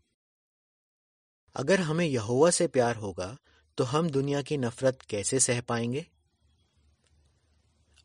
अगर 1.55 1.79
हमें 1.79 2.05
यहोवा 2.05 2.49
से 2.49 2.67
प्यार 2.67 2.95
होगा 2.95 3.35
तो 3.77 3.83
हम 3.83 4.09
दुनिया 4.09 4.41
की 4.41 4.57
नफरत 4.57 5.01
कैसे 5.09 5.39
सह 5.39 5.61
पाएँगे? 5.61 6.05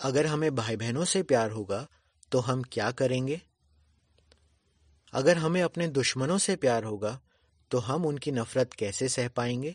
अगर 0.00 0.26
हमें 0.26 0.54
भाई 0.54 0.76
बहनों 0.76 1.04
से 1.04 1.22
प्यार 1.22 1.50
होगा 1.50 1.86
तो 2.32 2.40
हम 2.40 2.62
क्या 2.62 2.90
करेंगे? 2.90 3.40
अगर 5.12 5.38
हमें 5.38 5.62
अपने 5.62 5.88
दुश्मनों 5.88 6.38
से 6.38 6.56
प्यार 6.56 6.84
होगा 6.84 7.18
तो 7.70 7.78
हम 7.78 8.04
उनकी 8.06 8.32
नफरत 8.32 8.72
कैसे 8.72 9.08
सह 9.08 9.28
पाएँगे? 9.28 9.74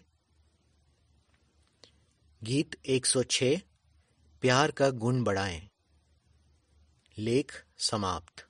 गीत 2.46 2.76
106 2.86 3.62
प्यार 4.42 4.72
का 4.72 4.90
गुण 4.90 5.24
बढ़ाएँ। 5.24 5.68
लेख 7.18 7.66
समाप्त। 7.78 8.45